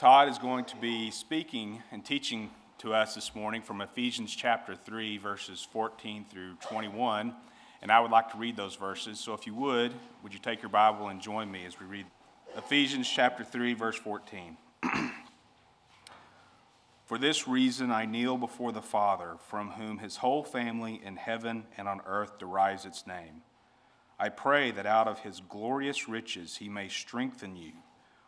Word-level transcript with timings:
Todd 0.00 0.28
is 0.30 0.38
going 0.38 0.64
to 0.64 0.76
be 0.76 1.10
speaking 1.10 1.82
and 1.92 2.02
teaching 2.02 2.50
to 2.78 2.94
us 2.94 3.14
this 3.14 3.34
morning 3.34 3.60
from 3.60 3.82
Ephesians 3.82 4.34
chapter 4.34 4.74
3, 4.74 5.18
verses 5.18 5.68
14 5.72 6.24
through 6.24 6.54
21. 6.54 7.34
And 7.82 7.92
I 7.92 8.00
would 8.00 8.10
like 8.10 8.32
to 8.32 8.38
read 8.38 8.56
those 8.56 8.76
verses. 8.76 9.20
So 9.20 9.34
if 9.34 9.46
you 9.46 9.54
would, 9.56 9.92
would 10.22 10.32
you 10.32 10.38
take 10.38 10.62
your 10.62 10.70
Bible 10.70 11.08
and 11.08 11.20
join 11.20 11.52
me 11.52 11.66
as 11.66 11.78
we 11.78 11.84
read 11.84 12.06
Ephesians 12.56 13.10
chapter 13.10 13.44
3, 13.44 13.74
verse 13.74 13.96
14. 13.96 14.56
For 17.04 17.18
this 17.18 17.46
reason 17.46 17.90
I 17.90 18.06
kneel 18.06 18.38
before 18.38 18.72
the 18.72 18.80
Father, 18.80 19.36
from 19.50 19.72
whom 19.72 19.98
his 19.98 20.16
whole 20.16 20.44
family 20.44 20.98
in 21.04 21.16
heaven 21.16 21.66
and 21.76 21.86
on 21.86 22.00
earth 22.06 22.38
derives 22.38 22.86
its 22.86 23.06
name. 23.06 23.42
I 24.18 24.30
pray 24.30 24.70
that 24.70 24.86
out 24.86 25.08
of 25.08 25.18
his 25.18 25.42
glorious 25.46 26.08
riches 26.08 26.56
he 26.56 26.70
may 26.70 26.88
strengthen 26.88 27.54
you 27.54 27.72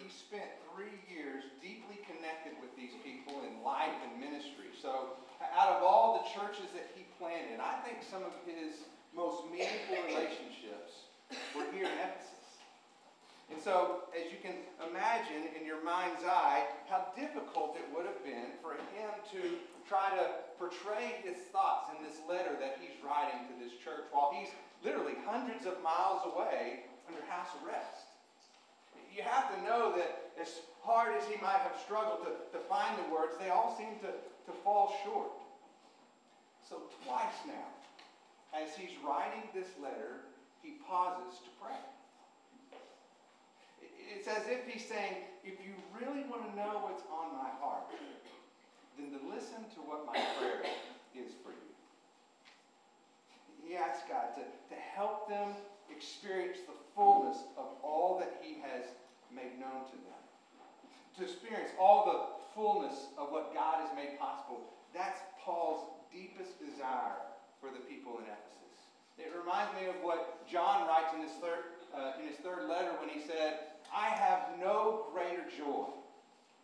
He 0.00 0.08
spent 0.10 0.48
three 0.72 0.98
years 1.06 1.44
deeply 1.62 2.00
connected 2.06 2.58
with 2.58 2.74
these 2.74 2.94
people 3.04 3.44
in 3.46 3.62
life 3.62 3.94
and 4.02 4.18
ministry. 4.18 4.72
So, 4.74 5.18
out 5.54 5.76
of 5.76 5.82
all 5.82 6.18
the 6.22 6.26
churches 6.32 6.72
that 6.74 6.90
he 6.94 7.06
planted, 7.18 7.60
I 7.60 7.78
think 7.84 8.02
some 8.02 8.22
of 8.22 8.32
his 8.48 8.86
most 9.14 9.46
meaningful 9.50 9.98
relationships 10.08 11.10
were 11.54 11.68
here 11.70 11.86
in 11.86 11.96
Ephesus. 12.00 12.34
And 13.52 13.60
so, 13.60 14.08
as 14.16 14.32
you 14.32 14.40
can 14.40 14.56
imagine 14.82 15.52
in 15.52 15.68
your 15.68 15.84
mind's 15.84 16.24
eye, 16.24 16.64
how 16.88 17.12
difficult 17.14 17.76
it 17.76 17.86
would 17.92 18.08
have 18.08 18.18
been 18.24 18.56
for 18.64 18.74
him 18.96 19.12
to 19.36 19.60
try 19.86 20.10
to 20.16 20.48
portray 20.58 21.20
his 21.22 21.36
thoughts 21.52 21.92
in 21.92 22.00
this 22.00 22.18
letter 22.24 22.56
that 22.56 22.80
he's 22.80 22.96
writing 23.04 23.44
to 23.52 23.54
this 23.60 23.76
church 23.84 24.08
while 24.10 24.32
he's 24.32 24.48
literally 24.80 25.14
hundreds 25.28 25.66
of 25.68 25.76
miles 25.84 26.24
away 26.24 26.88
under 27.06 27.20
house 27.28 27.52
arrest 27.60 28.13
you 29.14 29.22
have 29.22 29.54
to 29.54 29.62
know 29.62 29.94
that 29.96 30.34
as 30.40 30.48
hard 30.82 31.14
as 31.16 31.26
he 31.28 31.40
might 31.40 31.62
have 31.62 31.78
struggled 31.84 32.26
to, 32.26 32.58
to 32.58 32.64
find 32.66 32.98
the 32.98 33.14
words, 33.14 33.38
they 33.38 33.48
all 33.48 33.74
seem 33.78 33.94
to, 34.02 34.10
to 34.10 34.52
fall 34.64 34.94
short. 35.04 35.30
So, 36.68 36.82
twice 37.06 37.38
now, 37.46 37.70
as 38.50 38.74
he's 38.74 38.96
writing 39.06 39.42
this 39.54 39.68
letter, 39.80 40.26
he 40.62 40.80
pauses 40.88 41.38
to 41.44 41.50
pray. 41.62 41.78
It's 44.16 44.28
as 44.28 44.48
if 44.48 44.66
he's 44.66 44.84
saying, 44.84 45.14
if 45.44 45.60
you 45.62 45.74
really 45.94 46.24
want 46.28 46.50
to 46.50 46.56
know 46.56 46.82
what's 46.82 47.04
on 47.12 47.36
my 47.36 47.50
heart, 47.60 47.84
then 48.98 49.10
to 49.12 49.20
listen 49.28 49.62
to 49.74 49.80
what 49.86 50.06
my 50.06 50.18
prayer 50.38 50.62
is 51.14 51.32
for 51.42 51.50
you. 51.50 51.70
He 53.66 53.76
asks 53.76 54.04
God 54.08 54.34
to, 54.36 54.42
to 54.42 54.80
help 54.94 55.28
them 55.28 55.50
experience 55.90 56.58
the 56.66 56.74
fullness 56.94 57.38
of 57.56 57.66
all 57.82 58.18
that 58.20 58.40
he 58.40 58.60
has 58.60 58.84
made 59.34 59.58
known 59.58 59.84
to 59.90 59.96
them. 60.06 60.22
To 61.18 61.22
experience 61.22 61.70
all 61.78 62.06
the 62.06 62.18
fullness 62.54 63.10
of 63.18 63.30
what 63.30 63.54
God 63.54 63.82
has 63.82 63.90
made 63.94 64.18
possible. 64.18 64.62
That's 64.94 65.18
Paul's 65.42 65.90
deepest 66.10 66.58
desire 66.62 67.18
for 67.60 67.70
the 67.70 67.82
people 67.86 68.18
in 68.22 68.24
Ephesus. 68.30 68.78
It 69.18 69.30
reminds 69.34 69.74
me 69.78 69.86
of 69.86 69.94
what 70.02 70.46
John 70.46 70.86
writes 70.86 71.14
in 71.14 71.22
his 71.22 71.34
third, 71.38 71.78
uh, 71.94 72.18
in 72.18 72.26
his 72.26 72.38
third 72.42 72.66
letter 72.66 72.94
when 72.98 73.10
he 73.10 73.22
said, 73.22 73.78
I 73.94 74.10
have 74.10 74.58
no 74.58 75.06
greater 75.14 75.46
joy 75.46 75.86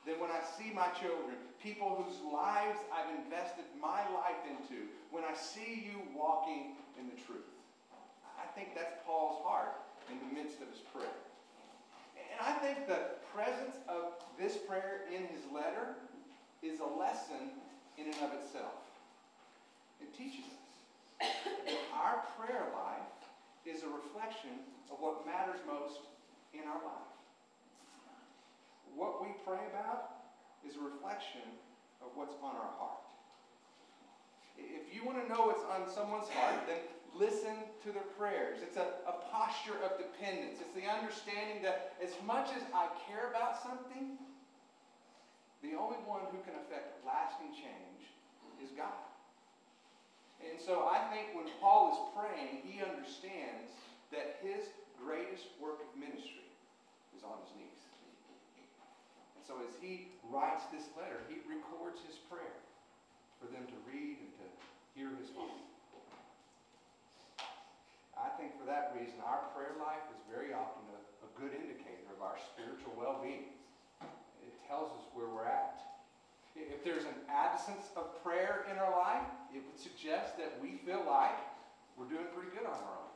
than 0.06 0.18
when 0.18 0.30
I 0.30 0.42
see 0.58 0.74
my 0.74 0.88
children, 0.98 1.38
people 1.62 2.02
whose 2.02 2.18
lives 2.32 2.78
I've 2.90 3.10
invested 3.22 3.66
my 3.78 4.02
life 4.10 4.42
into, 4.48 4.90
when 5.10 5.22
I 5.22 5.34
see 5.34 5.86
you 5.86 6.02
walking 6.16 6.74
in 6.98 7.06
the 7.06 7.18
truth. 7.22 7.46
I 8.38 8.46
think 8.58 8.74
that's 8.74 8.94
Paul's 9.06 9.44
heart 9.44 9.78
in 10.10 10.18
the 10.18 10.30
midst 10.34 10.58
of 10.62 10.68
his 10.72 10.80
prayer. 10.90 11.29
I 12.40 12.52
think 12.52 12.88
the 12.88 13.20
presence 13.34 13.76
of 13.88 14.16
this 14.38 14.56
prayer 14.56 15.02
in 15.12 15.22
his 15.28 15.44
letter 15.52 15.96
is 16.62 16.80
a 16.80 16.98
lesson 16.98 17.52
in 17.98 18.06
and 18.06 18.16
of 18.24 18.32
itself. 18.40 18.80
It 20.00 20.16
teaches 20.16 20.44
us 20.48 21.28
that 21.66 21.78
our 21.94 22.24
prayer 22.38 22.64
life 22.72 23.12
is 23.66 23.82
a 23.82 23.88
reflection 23.88 24.64
of 24.90 24.96
what 25.00 25.26
matters 25.26 25.60
most 25.66 26.00
in 26.54 26.60
our 26.60 26.80
life. 26.80 27.12
What 28.96 29.20
we 29.20 29.28
pray 29.44 29.60
about 29.72 30.10
is 30.66 30.76
a 30.76 30.80
reflection 30.80 31.44
of 32.00 32.08
what's 32.14 32.34
on 32.42 32.56
our 32.56 32.72
heart. 32.80 33.04
If 34.56 34.94
you 34.94 35.04
want 35.04 35.22
to 35.22 35.28
know 35.28 35.46
what's 35.46 35.64
on 35.64 35.88
someone's 35.88 36.28
heart, 36.28 36.66
then 36.66 36.80
listen 37.18 37.56
to 37.84 37.92
their 37.92 38.06
prayers. 38.18 38.58
It's 38.62 38.76
a, 38.76 39.02
a 39.06 39.18
posture 39.32 39.76
of 39.82 39.98
dependence. 39.98 40.60
It's 40.60 40.74
the 40.74 40.86
understanding 40.86 41.62
that 41.62 41.96
as 42.02 42.14
much 42.26 42.50
as 42.54 42.62
I 42.74 42.86
care 43.08 43.30
about 43.30 43.62
something, 43.62 44.18
the 45.62 45.76
only 45.76 46.00
one 46.08 46.24
who 46.32 46.40
can 46.46 46.56
affect 46.64 47.04
lasting 47.04 47.52
change 47.52 48.08
is 48.64 48.72
God. 48.72 48.96
And 50.40 50.56
so 50.56 50.88
I 50.88 51.04
think 51.12 51.36
when 51.36 51.44
Paul 51.60 51.92
is 51.92 52.00
praying, 52.16 52.64
he 52.64 52.80
understands 52.80 53.68
that 54.08 54.40
his 54.40 54.72
greatest 54.96 55.52
work 55.60 55.84
of 55.84 55.90
ministry 56.00 56.48
is 57.12 57.20
on 57.20 57.36
his 57.44 57.52
knees. 57.60 57.80
And 59.36 59.44
so 59.44 59.60
as 59.60 59.76
he 59.80 60.08
writes 60.32 60.64
this 60.72 60.88
letter, 60.96 61.20
he 61.28 61.44
records 61.44 62.00
his 62.08 62.16
prayer 62.28 62.56
for 63.36 63.52
them 63.52 63.68
to 63.68 63.76
read 63.84 64.16
and 64.16 64.32
to 64.40 64.46
hear 64.96 65.12
his 65.20 65.28
heart. 65.36 65.69
I 68.20 68.28
think 68.36 68.52
for 68.60 68.68
that 68.68 68.92
reason, 68.92 69.16
our 69.24 69.48
prayer 69.56 69.74
life 69.80 70.04
is 70.12 70.20
very 70.28 70.52
often 70.52 70.84
a, 70.92 71.00
a 71.24 71.30
good 71.40 71.56
indicator 71.56 72.04
of 72.12 72.20
our 72.20 72.36
spiritual 72.52 72.92
well 72.96 73.20
being. 73.24 73.56
It 74.44 74.52
tells 74.68 74.92
us 74.92 75.04
where 75.16 75.28
we're 75.28 75.48
at. 75.48 75.80
If 76.52 76.84
there's 76.84 77.08
an 77.08 77.16
absence 77.32 77.88
of 77.96 78.20
prayer 78.20 78.68
in 78.68 78.76
our 78.76 78.92
life, 78.92 79.24
it 79.56 79.64
would 79.64 79.80
suggest 79.80 80.36
that 80.36 80.52
we 80.60 80.76
feel 80.84 81.00
like 81.08 81.38
we're 81.96 82.10
doing 82.10 82.28
pretty 82.36 82.52
good 82.52 82.68
on 82.68 82.76
our 82.76 82.96
own. 83.00 83.12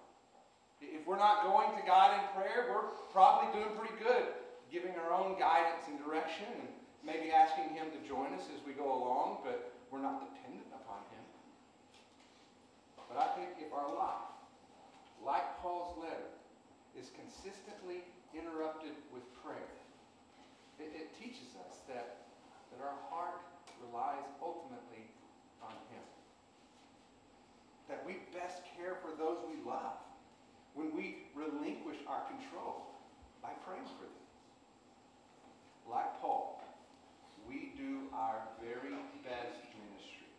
If 0.81 1.05
we're 1.07 1.21
not 1.21 1.45
going 1.45 1.77
to 1.77 1.83
God 1.85 2.17
in 2.17 2.25
prayer, 2.33 2.73
we're 2.73 2.89
probably 3.13 3.53
doing 3.53 3.77
pretty 3.77 3.97
good 4.01 4.33
giving 4.75 4.99
our 4.99 5.15
own 5.15 5.39
guidance 5.39 5.87
and 5.87 6.03
direction 6.03 6.51
and 6.59 6.67
maybe 7.07 7.31
asking 7.31 7.71
Him 7.79 7.95
to 7.95 8.01
join 8.03 8.35
us 8.35 8.51
as 8.51 8.59
we 8.67 8.75
go 8.75 8.91
along, 8.91 9.47
but 9.47 9.71
we're 9.95 10.03
not 10.03 10.19
dependent 10.19 10.67
upon 10.75 10.99
Him. 11.15 11.23
But 13.07 13.23
I 13.23 13.39
think 13.39 13.55
if 13.63 13.71
our 13.71 13.87
life 13.95 14.35
like 15.27 15.61
Paul's 15.61 15.97
letter, 15.99 16.31
is 16.95 17.11
consistently 17.19 18.07
interrupted 18.31 18.95
with 19.11 19.25
prayer. 19.43 19.75
It, 20.79 20.95
it 20.95 21.09
teaches 21.19 21.59
us 21.67 21.83
that, 21.91 22.31
that 22.71 22.81
our 22.83 22.99
heart 23.11 23.43
relies 23.83 24.23
ultimately 24.39 25.11
on 25.63 25.75
Him. 25.91 26.05
That 27.89 28.07
we 28.07 28.23
best 28.33 28.63
care 28.77 28.97
for 29.03 29.11
those 29.19 29.43
we 29.51 29.59
love 29.67 29.99
when 30.75 30.95
we 30.95 31.31
relinquish 31.35 31.99
our 32.07 32.23
control 32.27 32.95
by 33.43 33.51
praying 33.67 33.87
for 33.99 34.07
them. 34.07 34.25
Like 35.91 36.21
Paul, 36.21 36.63
we 37.47 37.75
do 37.77 38.09
our 38.15 38.41
very 38.59 38.91
best 39.23 39.61
ministry 39.77 40.31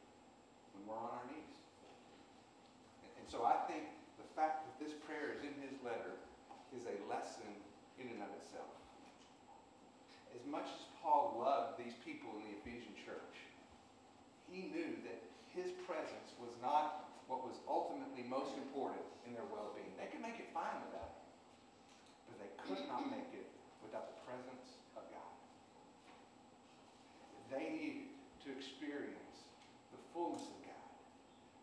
when 0.73 0.87
we're 0.87 0.99
on 0.99 1.11
our 1.15 1.25
knees. 1.29 1.55
And 3.19 3.25
so 3.29 3.45
I 3.45 3.55
think 3.71 3.94
fact 4.35 4.67
that 4.67 4.75
this 4.77 4.93
prayer 5.07 5.31
is 5.31 5.41
in 5.41 5.55
his 5.63 5.79
letter 5.81 6.19
is 6.75 6.83
a 6.85 6.95
lesson 7.07 7.47
in 7.97 8.11
and 8.11 8.19
of 8.19 8.31
itself. 8.35 8.69
As 10.35 10.43
much 10.43 10.67
as 10.67 10.83
Paul 10.99 11.39
loved 11.39 11.79
these 11.79 11.95
people 12.03 12.35
in 12.37 12.51
the 12.51 12.53
Ephesian 12.59 12.91
church, 13.07 13.35
he 14.51 14.67
knew 14.69 14.99
that 15.07 15.23
his 15.55 15.71
presence 15.87 16.35
was 16.37 16.51
not 16.59 17.05
what 17.27 17.41
was 17.41 17.57
ultimately 17.65 18.21
most 18.29 18.53
important 18.57 19.01
in 19.25 19.33
their 19.33 19.45
well-being. 19.49 19.89
They 19.97 20.09
could 20.13 20.21
make 20.21 20.37
it 20.37 20.49
fine 20.53 20.77
without 20.85 21.17
him, 21.17 21.25
but 22.29 22.37
they 22.37 22.51
could 22.61 22.85
not 22.85 23.09
make 23.09 23.33
it 23.33 23.49
without 23.81 24.13
the 24.13 24.17
presence 24.29 24.77
of 24.93 25.03
God. 25.09 25.33
They 27.49 27.65
needed 27.73 28.13
to 28.45 28.53
experience 28.53 29.49
the 29.89 30.01
fullness 30.13 30.45
of 30.45 30.57
God 30.69 30.89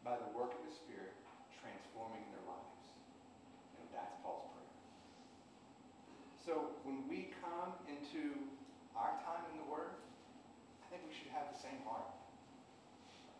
by 0.03 0.15
the 0.19 0.31
work 0.35 0.51
of 0.51 0.63
the 0.67 0.75
Spirit 0.75 1.15
transforming 1.63 2.27
their 2.35 2.43
lives. 2.43 2.83
And 3.79 3.87
that's 3.95 4.19
Paul's 4.27 4.51
prayer. 4.51 4.75
So 6.43 6.75
when 6.83 7.07
we 7.07 7.31
come 7.39 7.79
into 7.87 8.51
our 8.99 9.15
time 9.23 9.47
in 9.55 9.63
the 9.63 9.69
Word, 9.71 9.95
I 10.83 10.91
think 10.91 11.07
we 11.07 11.15
should 11.15 11.31
have 11.31 11.55
the 11.55 11.61
same 11.63 11.79
heart. 11.87 12.11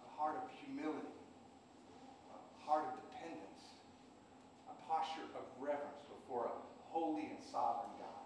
A 0.07 0.11
heart 0.15 0.39
of 0.39 0.47
humility 0.63 1.19
heart 2.67 2.89
of 2.89 2.95
dependence, 3.05 3.77
a 4.71 4.75
posture 4.89 5.27
of 5.35 5.45
reverence 5.59 6.01
before 6.09 6.49
a 6.49 6.57
holy 6.89 7.29
and 7.29 7.43
sovereign 7.43 7.93
God. 7.99 8.25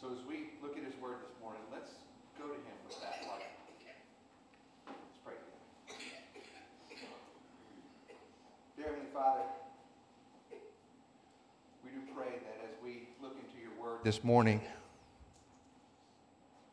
So 0.00 0.14
as 0.14 0.24
we 0.26 0.56
look 0.62 0.78
at 0.78 0.84
his 0.86 0.94
word 1.02 1.20
this 1.20 1.34
morning, 1.42 1.60
let's 1.68 1.90
go 2.38 2.48
to 2.48 2.56
him 2.56 2.76
with 2.86 2.96
that 3.02 3.20
heart. 3.26 3.42
Let's 4.86 5.20
pray 5.20 5.36
together. 5.36 5.60
Dear 8.78 8.96
Heavenly 8.96 9.12
Father, 9.12 9.44
we 11.84 11.90
do 11.90 12.00
pray 12.14 12.38
that 12.48 12.56
as 12.64 12.74
we 12.80 13.12
look 13.20 13.36
into 13.36 13.60
your 13.60 13.74
word 13.76 13.93
this 14.04 14.22
morning, 14.22 14.60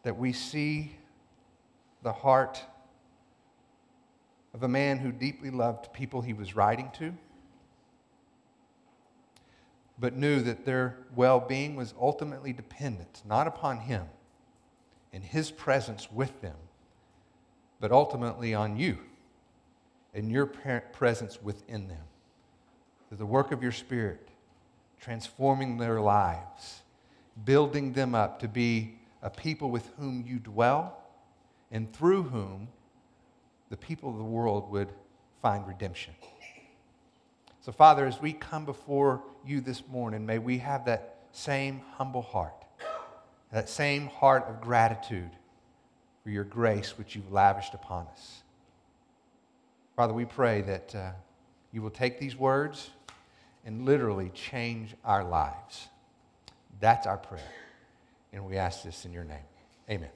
that 0.04 0.18
we 0.18 0.33
see 0.33 0.95
the 2.04 2.12
heart 2.12 2.62
of 4.54 4.63
a 4.63 4.68
man 4.68 4.98
who 4.98 5.13
deeply 5.13 5.50
loved 5.50 5.94
people 5.94 6.22
he 6.22 6.33
was 6.33 6.56
writing 6.56 6.92
to, 6.98 7.13
but 9.98 10.13
knew 10.13 10.42
that 10.42 10.66
their 10.66 10.98
well 11.16 11.39
being 11.39 11.75
was 11.75 11.94
ultimately 12.00 12.51
dependent 12.51 13.22
not 13.25 13.48
upon 13.48 13.78
him 13.78 14.06
and 15.13 15.24
his 15.24 15.51
presence 15.51 16.12
with 16.12 16.42
them, 16.42 16.57
but 17.80 17.94
ultimately 17.94 18.54
on 18.54 18.75
you 18.75 18.98
and 20.13 20.30
your 20.30 20.45
presence 20.45 21.42
within 21.42 21.88
them. 21.88 22.04
Through 23.07 23.19
the 23.19 23.25
work 23.25 23.51
of 23.51 23.63
your 23.63 23.72
Spirit, 23.72 24.28
transforming 25.00 25.78
their 25.78 26.01
lives, 26.01 26.81
building 27.45 27.94
them 27.94 28.16
up 28.16 28.39
to 28.39 28.48
be 28.48 28.95
a 29.22 29.30
people 29.30 29.69
with 29.69 29.89
whom 29.98 30.24
you 30.28 30.39
dwell 30.39 30.98
and 31.72 31.92
through 31.94 32.24
whom 32.24 32.68
the 33.69 33.78
people 33.78 34.10
of 34.10 34.18
the 34.18 34.24
world 34.24 34.69
would 34.72 34.89
find 35.42 35.68
redemption. 35.68 36.13
So, 37.62 37.72
Father, 37.72 38.06
as 38.06 38.19
we 38.19 38.33
come 38.33 38.66
before 38.66 39.22
you 39.45 39.62
this 39.62 39.88
morning, 39.88 40.25
may 40.25 40.39
we 40.39 40.57
have 40.57 40.86
that 40.86 41.19
same 41.31 41.81
humble 41.95 42.22
heart, 42.22 42.66
that 43.51 43.69
same 43.69 44.07
heart 44.07 44.45
of 44.48 44.62
gratitude 44.62 45.30
for 46.24 46.30
your 46.30 46.44
grace 46.44 46.98
which 46.98 47.16
you've 47.16 47.31
lavished 47.31 47.74
upon 47.74 48.07
us. 48.07 48.42
Father, 49.95 50.13
we 50.13 50.25
pray 50.25 50.62
that 50.62 50.95
uh, 50.95 51.12
you 51.72 51.81
will 51.81 51.89
take 51.89 52.19
these 52.19 52.36
words 52.36 52.89
and 53.66 53.86
literally 53.86 54.31
change 54.33 54.95
our 55.06 55.24
lives. 55.24 55.88
That's 56.81 57.06
our 57.06 57.18
prayer. 57.18 57.48
And 58.33 58.45
we 58.45 58.57
ask 58.57 58.83
this 58.83 59.06
in 59.06 59.13
your 59.13 59.24
name. 59.24 59.38
Amen. 59.89 60.10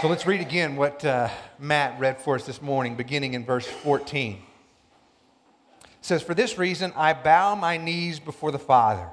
So 0.00 0.08
let's 0.08 0.26
read 0.26 0.40
again 0.40 0.76
what 0.76 1.04
uh, 1.04 1.28
Matt 1.58 1.98
read 1.98 2.20
for 2.20 2.36
us 2.36 2.46
this 2.46 2.62
morning, 2.62 2.94
beginning 2.94 3.34
in 3.34 3.44
verse 3.44 3.66
14. 3.66 4.34
It 4.36 5.88
says, 6.00 6.22
For 6.22 6.34
this 6.34 6.56
reason 6.56 6.92
I 6.96 7.12
bow 7.12 7.56
my 7.56 7.76
knees 7.76 8.20
before 8.20 8.52
the 8.52 8.58
Father, 8.60 9.08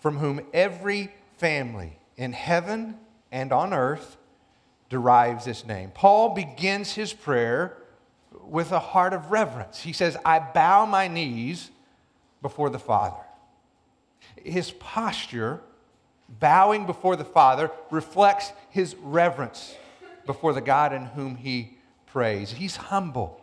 from 0.00 0.18
whom 0.18 0.40
every 0.52 1.12
family 1.38 1.98
in 2.16 2.32
heaven 2.32 2.98
and 3.30 3.52
on 3.52 3.72
earth 3.72 4.16
derives 4.90 5.46
its 5.46 5.64
name. 5.64 5.92
Paul 5.94 6.34
begins 6.34 6.92
his 6.92 7.12
prayer 7.12 7.76
with 8.44 8.72
a 8.72 8.80
heart 8.80 9.12
of 9.12 9.30
reverence. 9.30 9.80
He 9.80 9.92
says, 9.92 10.16
I 10.24 10.40
bow 10.40 10.86
my 10.86 11.06
knees 11.06 11.70
before 12.42 12.68
the 12.68 12.80
Father. 12.80 13.21
His 14.44 14.70
posture, 14.72 15.60
bowing 16.28 16.86
before 16.86 17.16
the 17.16 17.24
Father, 17.24 17.70
reflects 17.90 18.52
his 18.70 18.94
reverence 18.96 19.74
before 20.26 20.52
the 20.52 20.60
God 20.60 20.92
in 20.92 21.06
whom 21.06 21.36
he 21.36 21.76
prays. 22.06 22.50
He's 22.52 22.76
humble. 22.76 23.42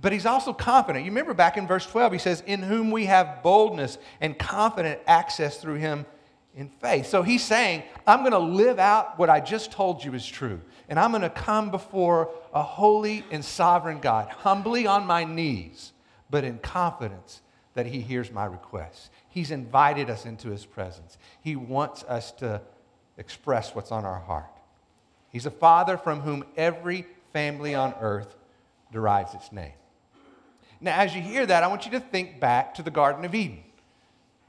But 0.00 0.12
he's 0.12 0.26
also 0.26 0.52
confident. 0.52 1.04
You 1.04 1.10
remember 1.10 1.34
back 1.34 1.56
in 1.56 1.66
verse 1.66 1.86
12, 1.86 2.12
he 2.12 2.18
says, 2.18 2.42
In 2.46 2.62
whom 2.62 2.90
we 2.90 3.06
have 3.06 3.42
boldness 3.42 3.98
and 4.20 4.38
confident 4.38 5.00
access 5.06 5.58
through 5.58 5.76
him 5.76 6.06
in 6.56 6.68
faith. 6.68 7.06
So 7.06 7.22
he's 7.22 7.42
saying, 7.42 7.82
I'm 8.06 8.20
going 8.20 8.32
to 8.32 8.38
live 8.38 8.78
out 8.78 9.18
what 9.18 9.30
I 9.30 9.40
just 9.40 9.72
told 9.72 10.04
you 10.04 10.14
is 10.14 10.26
true. 10.26 10.60
And 10.88 10.98
I'm 10.98 11.10
going 11.10 11.22
to 11.22 11.30
come 11.30 11.70
before 11.70 12.30
a 12.52 12.62
holy 12.62 13.24
and 13.30 13.44
sovereign 13.44 14.00
God, 14.00 14.28
humbly 14.28 14.86
on 14.86 15.06
my 15.06 15.24
knees, 15.24 15.92
but 16.30 16.44
in 16.44 16.58
confidence 16.58 17.40
that 17.74 17.86
he 17.86 18.00
hears 18.00 18.30
my 18.30 18.44
requests. 18.44 19.10
He's 19.34 19.50
invited 19.50 20.10
us 20.10 20.26
into 20.26 20.50
his 20.50 20.64
presence. 20.64 21.18
He 21.40 21.56
wants 21.56 22.04
us 22.04 22.30
to 22.34 22.62
express 23.18 23.74
what's 23.74 23.90
on 23.90 24.04
our 24.04 24.20
heart. 24.20 24.46
He's 25.28 25.44
a 25.44 25.50
father 25.50 25.96
from 25.96 26.20
whom 26.20 26.44
every 26.56 27.04
family 27.32 27.74
on 27.74 27.94
earth 28.00 28.36
derives 28.92 29.34
its 29.34 29.50
name. 29.50 29.72
Now, 30.80 31.00
as 31.00 31.16
you 31.16 31.20
hear 31.20 31.44
that, 31.46 31.64
I 31.64 31.66
want 31.66 31.84
you 31.84 31.90
to 31.90 32.00
think 32.00 32.38
back 32.38 32.74
to 32.74 32.84
the 32.84 32.92
Garden 32.92 33.24
of 33.24 33.34
Eden. 33.34 33.64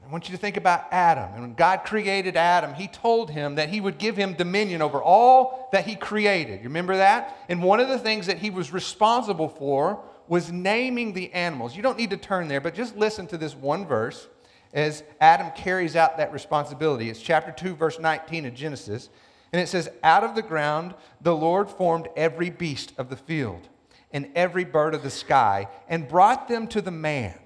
I 0.06 0.12
want 0.12 0.28
you 0.28 0.36
to 0.36 0.40
think 0.40 0.56
about 0.56 0.84
Adam. 0.92 1.30
And 1.32 1.42
when 1.42 1.54
God 1.54 1.78
created 1.84 2.36
Adam, 2.36 2.72
he 2.74 2.86
told 2.86 3.30
him 3.30 3.56
that 3.56 3.70
he 3.70 3.80
would 3.80 3.98
give 3.98 4.16
him 4.16 4.34
dominion 4.34 4.82
over 4.82 5.02
all 5.02 5.68
that 5.72 5.84
he 5.84 5.96
created. 5.96 6.60
You 6.60 6.68
remember 6.68 6.98
that? 6.98 7.36
And 7.48 7.60
one 7.60 7.80
of 7.80 7.88
the 7.88 7.98
things 7.98 8.28
that 8.28 8.38
he 8.38 8.50
was 8.50 8.72
responsible 8.72 9.48
for 9.48 9.98
was 10.28 10.52
naming 10.52 11.12
the 11.12 11.32
animals. 11.32 11.74
You 11.74 11.82
don't 11.82 11.98
need 11.98 12.10
to 12.10 12.16
turn 12.16 12.46
there, 12.46 12.60
but 12.60 12.76
just 12.76 12.96
listen 12.96 13.26
to 13.26 13.36
this 13.36 13.56
one 13.56 13.84
verse 13.84 14.28
as 14.72 15.02
Adam 15.20 15.50
carries 15.56 15.96
out 15.96 16.18
that 16.18 16.32
responsibility. 16.32 17.08
It's 17.08 17.20
chapter 17.20 17.52
2, 17.52 17.74
verse 17.74 17.98
19 17.98 18.46
of 18.46 18.54
Genesis. 18.54 19.08
And 19.52 19.62
it 19.62 19.68
says, 19.68 19.88
Out 20.02 20.24
of 20.24 20.34
the 20.34 20.42
ground 20.42 20.94
the 21.20 21.34
Lord 21.34 21.70
formed 21.70 22.08
every 22.16 22.50
beast 22.50 22.92
of 22.98 23.08
the 23.08 23.16
field 23.16 23.68
and 24.12 24.28
every 24.34 24.64
bird 24.64 24.94
of 24.94 25.02
the 25.02 25.10
sky 25.10 25.68
and 25.88 26.08
brought 26.08 26.48
them 26.48 26.66
to 26.68 26.80
the 26.80 26.90
man 26.90 27.38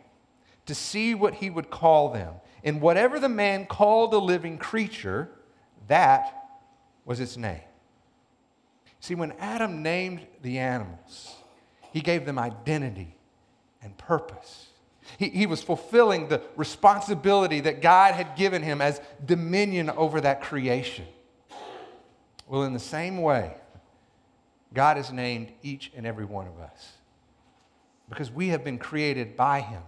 to 0.66 0.74
see 0.74 1.14
what 1.14 1.34
he 1.34 1.50
would 1.50 1.70
call 1.70 2.12
them. 2.12 2.34
And 2.62 2.80
whatever 2.80 3.18
the 3.18 3.28
man 3.28 3.66
called 3.66 4.12
a 4.12 4.18
living 4.18 4.58
creature, 4.58 5.30
that 5.88 6.34
was 7.04 7.20
its 7.20 7.36
name. 7.36 7.62
See, 9.00 9.14
when 9.14 9.32
Adam 9.38 9.82
named 9.82 10.26
the 10.42 10.58
animals, 10.58 11.34
he 11.92 12.00
gave 12.00 12.26
them 12.26 12.38
identity 12.38 13.16
and 13.82 13.96
purpose. 13.96 14.69
He, 15.18 15.28
he 15.30 15.46
was 15.46 15.62
fulfilling 15.62 16.28
the 16.28 16.42
responsibility 16.56 17.60
that 17.60 17.82
God 17.82 18.14
had 18.14 18.36
given 18.36 18.62
him 18.62 18.80
as 18.80 19.00
dominion 19.24 19.90
over 19.90 20.20
that 20.20 20.42
creation. 20.42 21.06
Well, 22.48 22.64
in 22.64 22.72
the 22.72 22.78
same 22.80 23.22
way, 23.22 23.54
God 24.72 24.96
has 24.96 25.12
named 25.12 25.52
each 25.62 25.90
and 25.96 26.06
every 26.06 26.24
one 26.24 26.46
of 26.46 26.58
us 26.60 26.92
because 28.08 28.30
we 28.30 28.48
have 28.48 28.64
been 28.64 28.78
created 28.78 29.36
by 29.36 29.60
Him 29.60 29.82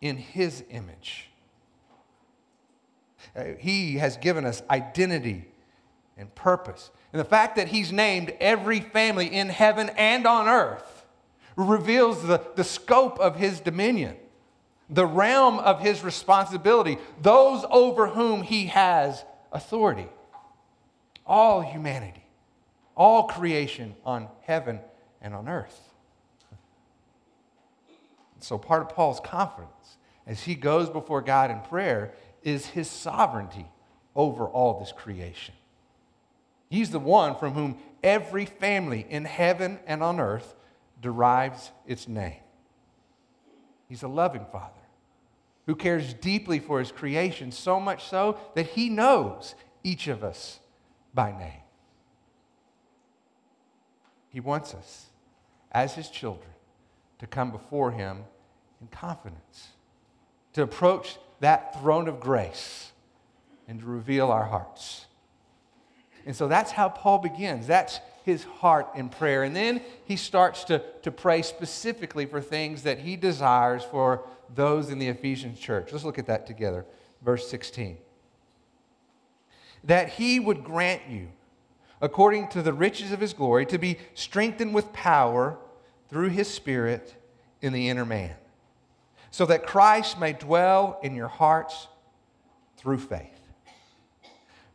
in 0.00 0.16
His 0.16 0.64
image. 0.70 1.28
Uh, 3.36 3.44
he 3.58 3.96
has 3.96 4.16
given 4.16 4.44
us 4.44 4.62
identity 4.70 5.46
and 6.16 6.34
purpose. 6.34 6.90
And 7.12 7.20
the 7.20 7.24
fact 7.24 7.56
that 7.56 7.68
He's 7.68 7.92
named 7.92 8.32
every 8.40 8.80
family 8.80 9.26
in 9.26 9.48
heaven 9.48 9.90
and 9.90 10.26
on 10.26 10.48
earth 10.48 11.04
reveals 11.56 12.26
the, 12.26 12.40
the 12.56 12.64
scope 12.64 13.18
of 13.20 13.36
His 13.36 13.60
dominion, 13.60 14.16
the 14.92 15.06
realm 15.06 15.58
of 15.58 15.80
His 15.80 16.04
responsibility, 16.04 16.98
those 17.20 17.64
over 17.70 18.08
whom 18.08 18.42
He 18.42 18.66
has 18.66 19.24
authority 19.52 20.08
all 21.26 21.60
humanity, 21.60 22.24
all 22.96 23.24
creation 23.24 23.94
on 24.04 24.28
heaven 24.42 24.80
and 25.20 25.34
on 25.34 25.48
earth. 25.48 25.80
So, 28.40 28.58
part 28.58 28.82
of 28.82 28.88
Paul's 28.88 29.20
confidence 29.20 29.98
as 30.26 30.42
he 30.42 30.54
goes 30.54 30.90
before 30.90 31.22
God 31.22 31.50
in 31.50 31.60
prayer 31.60 32.12
is 32.42 32.66
his 32.66 32.90
sovereignty 32.90 33.66
over 34.16 34.46
all 34.46 34.80
this 34.80 34.92
creation. 34.92 35.54
He's 36.68 36.90
the 36.90 36.98
one 36.98 37.36
from 37.36 37.54
whom 37.54 37.78
every 38.02 38.46
family 38.46 39.06
in 39.08 39.24
heaven 39.24 39.78
and 39.86 40.02
on 40.02 40.18
earth 40.18 40.56
derives 41.00 41.70
its 41.86 42.08
name. 42.08 42.40
He's 43.88 44.02
a 44.02 44.08
loving 44.08 44.46
father 44.50 44.81
who 45.66 45.74
cares 45.74 46.14
deeply 46.14 46.58
for 46.58 46.78
his 46.78 46.92
creation, 46.92 47.52
so 47.52 47.78
much 47.78 48.08
so 48.08 48.38
that 48.54 48.66
he 48.68 48.88
knows 48.88 49.54
each 49.84 50.08
of 50.08 50.24
us 50.24 50.58
by 51.14 51.30
name. 51.30 51.62
He 54.30 54.40
wants 54.40 54.74
us, 54.74 55.06
as 55.70 55.94
his 55.94 56.08
children, 56.08 56.50
to 57.18 57.26
come 57.26 57.50
before 57.50 57.90
him 57.90 58.24
in 58.80 58.88
confidence, 58.88 59.68
to 60.54 60.62
approach 60.62 61.18
that 61.40 61.78
throne 61.80 62.08
of 62.08 62.18
grace 62.18 62.92
and 63.68 63.80
to 63.80 63.86
reveal 63.86 64.30
our 64.30 64.44
hearts. 64.44 65.06
And 66.24 66.34
so 66.34 66.48
that's 66.48 66.70
how 66.70 66.88
Paul 66.88 67.18
begins. 67.18 67.66
That's 67.66 68.00
his 68.24 68.44
heart 68.44 68.88
in 68.94 69.08
prayer. 69.08 69.42
And 69.42 69.54
then 69.54 69.80
he 70.04 70.16
starts 70.16 70.64
to, 70.64 70.82
to 71.02 71.10
pray 71.10 71.42
specifically 71.42 72.26
for 72.26 72.40
things 72.40 72.84
that 72.84 73.00
he 73.00 73.16
desires 73.16 73.82
for 73.84 74.24
those 74.54 74.90
in 74.90 74.98
the 74.98 75.08
Ephesian 75.08 75.56
church. 75.56 75.92
Let's 75.92 76.04
look 76.04 76.18
at 76.18 76.26
that 76.26 76.46
together. 76.46 76.84
Verse 77.22 77.48
16. 77.48 77.98
That 79.84 80.10
he 80.10 80.38
would 80.38 80.64
grant 80.64 81.02
you, 81.08 81.28
according 82.00 82.48
to 82.48 82.62
the 82.62 82.72
riches 82.72 83.12
of 83.12 83.20
his 83.20 83.32
glory, 83.32 83.66
to 83.66 83.78
be 83.78 83.98
strengthened 84.14 84.74
with 84.74 84.92
power 84.92 85.58
through 86.08 86.28
his 86.28 86.48
Spirit 86.48 87.14
in 87.60 87.72
the 87.72 87.88
inner 87.88 88.04
man, 88.04 88.34
so 89.30 89.46
that 89.46 89.66
Christ 89.66 90.18
may 90.18 90.32
dwell 90.32 90.98
in 91.02 91.14
your 91.14 91.28
hearts 91.28 91.88
through 92.76 92.98
faith. 92.98 93.28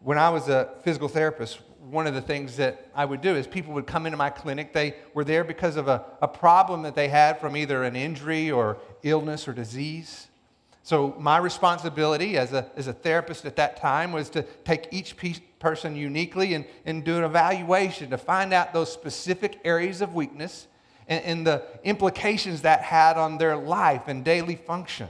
When 0.01 0.17
I 0.17 0.29
was 0.29 0.47
a 0.47 0.69
physical 0.83 1.07
therapist, 1.07 1.59
one 1.89 2.07
of 2.07 2.13
the 2.13 2.21
things 2.21 2.57
that 2.57 2.89
I 2.95 3.05
would 3.05 3.21
do 3.21 3.35
is 3.35 3.47
people 3.47 3.73
would 3.73 3.87
come 3.87 4.05
into 4.05 4.17
my 4.17 4.29
clinic. 4.29 4.73
They 4.73 4.95
were 5.13 5.23
there 5.23 5.43
because 5.43 5.77
of 5.77 5.87
a, 5.87 6.03
a 6.21 6.27
problem 6.27 6.81
that 6.83 6.95
they 6.95 7.07
had 7.07 7.39
from 7.39 7.55
either 7.55 7.83
an 7.83 7.95
injury 7.95 8.51
or 8.51 8.77
illness 9.03 9.47
or 9.47 9.53
disease. 9.53 10.27
So, 10.83 11.15
my 11.19 11.37
responsibility 11.37 12.37
as 12.37 12.53
a, 12.53 12.71
as 12.77 12.87
a 12.87 12.93
therapist 12.93 13.45
at 13.45 13.57
that 13.57 13.75
time 13.77 14.13
was 14.13 14.29
to 14.29 14.43
take 14.63 14.87
each 14.91 15.17
piece, 15.17 15.41
person 15.59 15.95
uniquely 15.95 16.53
and, 16.53 16.65
and 16.85 17.03
do 17.03 17.17
an 17.17 17.23
evaluation 17.23 18.09
to 18.11 18.17
find 18.17 18.53
out 18.53 18.73
those 18.73 18.91
specific 18.91 19.59
areas 19.65 20.01
of 20.01 20.13
weakness 20.13 20.67
and, 21.07 21.23
and 21.25 21.47
the 21.47 21.63
implications 21.83 22.61
that 22.61 22.81
had 22.81 23.17
on 23.17 23.37
their 23.37 23.57
life 23.57 24.03
and 24.07 24.23
daily 24.23 24.55
function. 24.55 25.09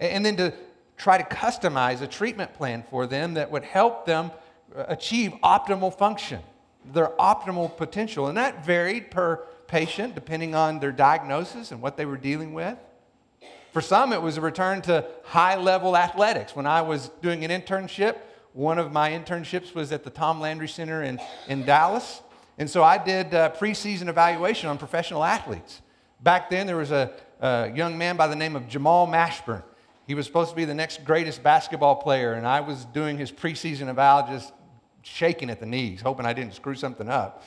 And, 0.00 0.12
and 0.12 0.26
then 0.26 0.36
to 0.50 0.56
try 0.96 1.18
to 1.18 1.24
customize 1.24 2.00
a 2.00 2.06
treatment 2.06 2.54
plan 2.54 2.84
for 2.90 3.06
them 3.06 3.34
that 3.34 3.50
would 3.50 3.64
help 3.64 4.06
them 4.06 4.30
Uh, 4.74 4.84
achieve 4.88 5.32
optimal 5.42 5.96
function, 5.96 6.40
their 6.92 7.08
optimal 7.18 7.74
potential. 7.76 8.26
And 8.26 8.36
that 8.36 8.64
varied 8.64 9.10
per 9.10 9.36
patient 9.66 10.14
depending 10.14 10.54
on 10.54 10.78
their 10.78 10.92
diagnosis 10.92 11.72
and 11.72 11.80
what 11.80 11.96
they 11.96 12.04
were 12.04 12.16
dealing 12.16 12.52
with. 12.52 12.76
For 13.72 13.80
some, 13.80 14.12
it 14.12 14.22
was 14.22 14.36
a 14.36 14.40
return 14.40 14.82
to 14.82 15.06
high 15.24 15.56
level 15.56 15.96
athletics. 15.96 16.56
When 16.56 16.66
I 16.66 16.82
was 16.82 17.10
doing 17.20 17.44
an 17.44 17.50
internship, 17.50 18.16
one 18.54 18.78
of 18.78 18.90
my 18.92 19.10
internships 19.10 19.74
was 19.74 19.92
at 19.92 20.02
the 20.02 20.10
Tom 20.10 20.40
Landry 20.40 20.68
Center 20.68 21.02
in, 21.02 21.20
in 21.48 21.64
Dallas. 21.64 22.22
And 22.58 22.70
so 22.70 22.82
I 22.82 22.96
did 22.96 23.34
uh, 23.34 23.52
preseason 23.52 24.08
evaluation 24.08 24.70
on 24.70 24.78
professional 24.78 25.22
athletes. 25.22 25.82
Back 26.22 26.48
then, 26.48 26.66
there 26.66 26.76
was 26.76 26.90
a, 26.90 27.12
a 27.40 27.70
young 27.74 27.98
man 27.98 28.16
by 28.16 28.28
the 28.28 28.36
name 28.36 28.56
of 28.56 28.66
Jamal 28.66 29.06
Mashburn. 29.06 29.62
He 30.06 30.14
was 30.14 30.24
supposed 30.24 30.50
to 30.50 30.56
be 30.56 30.64
the 30.64 30.74
next 30.74 31.04
greatest 31.04 31.42
basketball 31.42 31.96
player, 31.96 32.32
and 32.32 32.46
I 32.46 32.60
was 32.60 32.84
doing 32.86 33.18
his 33.18 33.30
preseason 33.30 33.88
eval 33.88 34.26
just 34.28 34.52
shaking 35.06 35.50
at 35.50 35.60
the 35.60 35.66
knees, 35.66 36.00
hoping 36.00 36.26
I 36.26 36.32
didn't 36.32 36.54
screw 36.54 36.74
something 36.74 37.08
up. 37.08 37.44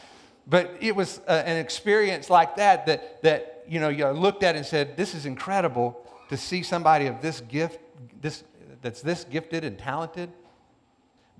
But 0.47 0.77
it 0.79 0.95
was 0.95 1.19
uh, 1.27 1.43
an 1.45 1.57
experience 1.57 2.29
like 2.29 2.55
that 2.55 2.85
that, 2.87 3.21
that 3.21 3.65
you 3.67 3.79
know, 3.79 3.89
you 3.89 4.07
looked 4.07 4.43
at 4.43 4.55
and 4.55 4.65
said, 4.65 4.97
this 4.97 5.13
is 5.13 5.25
incredible 5.25 6.05
to 6.29 6.37
see 6.37 6.63
somebody 6.63 7.07
of 7.07 7.21
this 7.21 7.41
gift, 7.41 7.79
this, 8.21 8.43
that's 8.81 9.01
this 9.01 9.25
gifted 9.25 9.63
and 9.63 9.77
talented. 9.77 10.31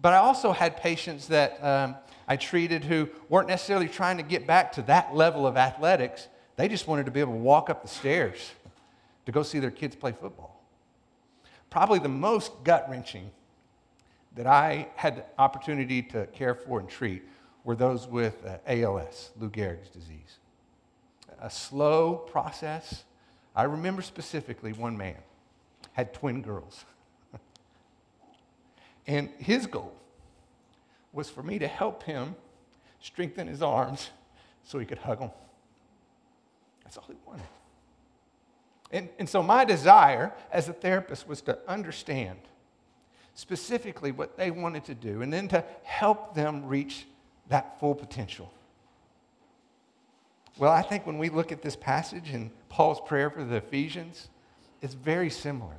But 0.02 0.14
I 0.14 0.18
also 0.18 0.52
had 0.52 0.78
patients 0.78 1.28
that 1.28 1.64
um, 1.64 1.96
I 2.28 2.36
treated 2.36 2.84
who 2.84 3.10
weren't 3.30 3.48
necessarily 3.48 3.88
trying 3.88 4.18
to 4.18 4.24
get 4.24 4.46
back 4.46 4.74
to 4.74 4.82
that 4.84 5.16
level 5.16 5.48
of 5.48 5.58
athletics. 5.58 6.28
They 6.58 6.68
just 6.68 6.88
wanted 6.88 7.06
to 7.06 7.12
be 7.12 7.20
able 7.20 7.34
to 7.34 7.40
walk 7.40 7.70
up 7.70 7.82
the 7.82 7.88
stairs 7.88 8.52
to 9.26 9.32
go 9.32 9.44
see 9.44 9.60
their 9.60 9.72
kids 9.72 9.96
play 9.96 10.12
football. 10.12 10.62
Probably 11.70 12.00
the 12.00 12.10
most 12.10 12.52
gut 12.64 12.88
wrenching 12.90 13.32
that 14.40 14.48
I 14.48 14.88
had 14.96 15.18
the 15.18 15.26
opportunity 15.38 16.02
to 16.02 16.26
care 16.28 16.56
for 16.56 16.80
and 16.80 16.88
treat 16.88 17.24
were 17.66 17.76
those 17.76 18.08
with 18.08 18.42
uh, 18.46 18.58
ALS, 18.68 19.32
Lou 19.38 19.50
Gehrig's 19.50 19.90
disease. 19.90 20.38
A 21.42 21.50
slow 21.50 22.16
process. 22.16 23.04
I 23.54 23.64
remember 23.64 24.02
specifically 24.02 24.72
one 24.72 24.96
man 24.98 25.18
had 25.92 26.14
twin 26.14 26.42
girls. 26.42 26.86
and 29.08 29.28
his 29.40 29.68
goal 29.68 29.94
was 31.12 31.30
for 31.30 31.44
me 31.44 31.60
to 31.60 31.68
help 31.68 32.04
him 32.04 32.34
strengthen 33.02 33.46
his 33.46 33.62
arms 33.62 34.10
so 34.64 34.80
he 34.80 34.86
could 34.86 35.00
hug 35.00 35.20
them. 35.20 35.32
That's 36.86 36.96
all 36.96 37.04
he 37.10 37.16
wanted. 37.28 37.44
And, 38.90 39.10
and 39.20 39.28
so, 39.28 39.44
my 39.44 39.66
desire 39.66 40.32
as 40.50 40.70
a 40.70 40.74
therapist 40.74 41.28
was 41.28 41.42
to 41.42 41.60
understand 41.68 42.40
specifically 43.40 44.12
what 44.12 44.36
they 44.36 44.52
wanted 44.52 44.84
to 44.84 44.94
do, 44.94 45.22
and 45.22 45.32
then 45.32 45.48
to 45.48 45.64
help 45.84 46.36
them 46.36 46.66
reach 46.66 47.06
that 47.48 47.80
full 47.80 47.96
potential. 47.96 48.52
Well, 50.58 50.74
I 50.74 50.82
think 50.82 51.08
when 51.08 51.18
we 51.18 51.30
look 51.30 51.54
at 51.54 51.62
this 51.62 51.78
passage 51.78 52.32
in 52.32 52.52
Paul's 52.68 53.00
prayer 53.00 53.30
for 53.30 53.46
the 53.46 53.56
Ephesians, 53.56 54.28
it's 54.82 54.94
very 54.94 55.30
similar. 55.30 55.78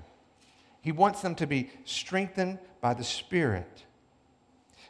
He 0.80 0.90
wants 0.90 1.20
them 1.20 1.34
to 1.34 1.46
be 1.46 1.68
strengthened 1.84 2.58
by 2.80 2.94
the 2.94 3.04
Spirit, 3.04 3.84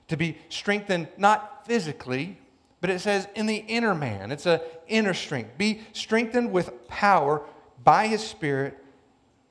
to 0.07 0.17
be 0.17 0.39
strengthened 0.49 1.09
not 1.19 1.67
physically, 1.67 2.39
but 2.81 2.89
it 2.89 3.01
says 3.01 3.27
in 3.35 3.47
the 3.47 3.57
inner 3.57 3.97
man. 3.97 4.31
It's 4.31 4.47
an 4.47 4.61
inner 4.87 5.13
strength. 5.13 5.59
Be 5.59 5.81
strengthened 5.93 6.53
with 6.53 6.87
power 6.87 7.43
by 7.83 8.07
his 8.07 8.23
Spirit 8.23 8.79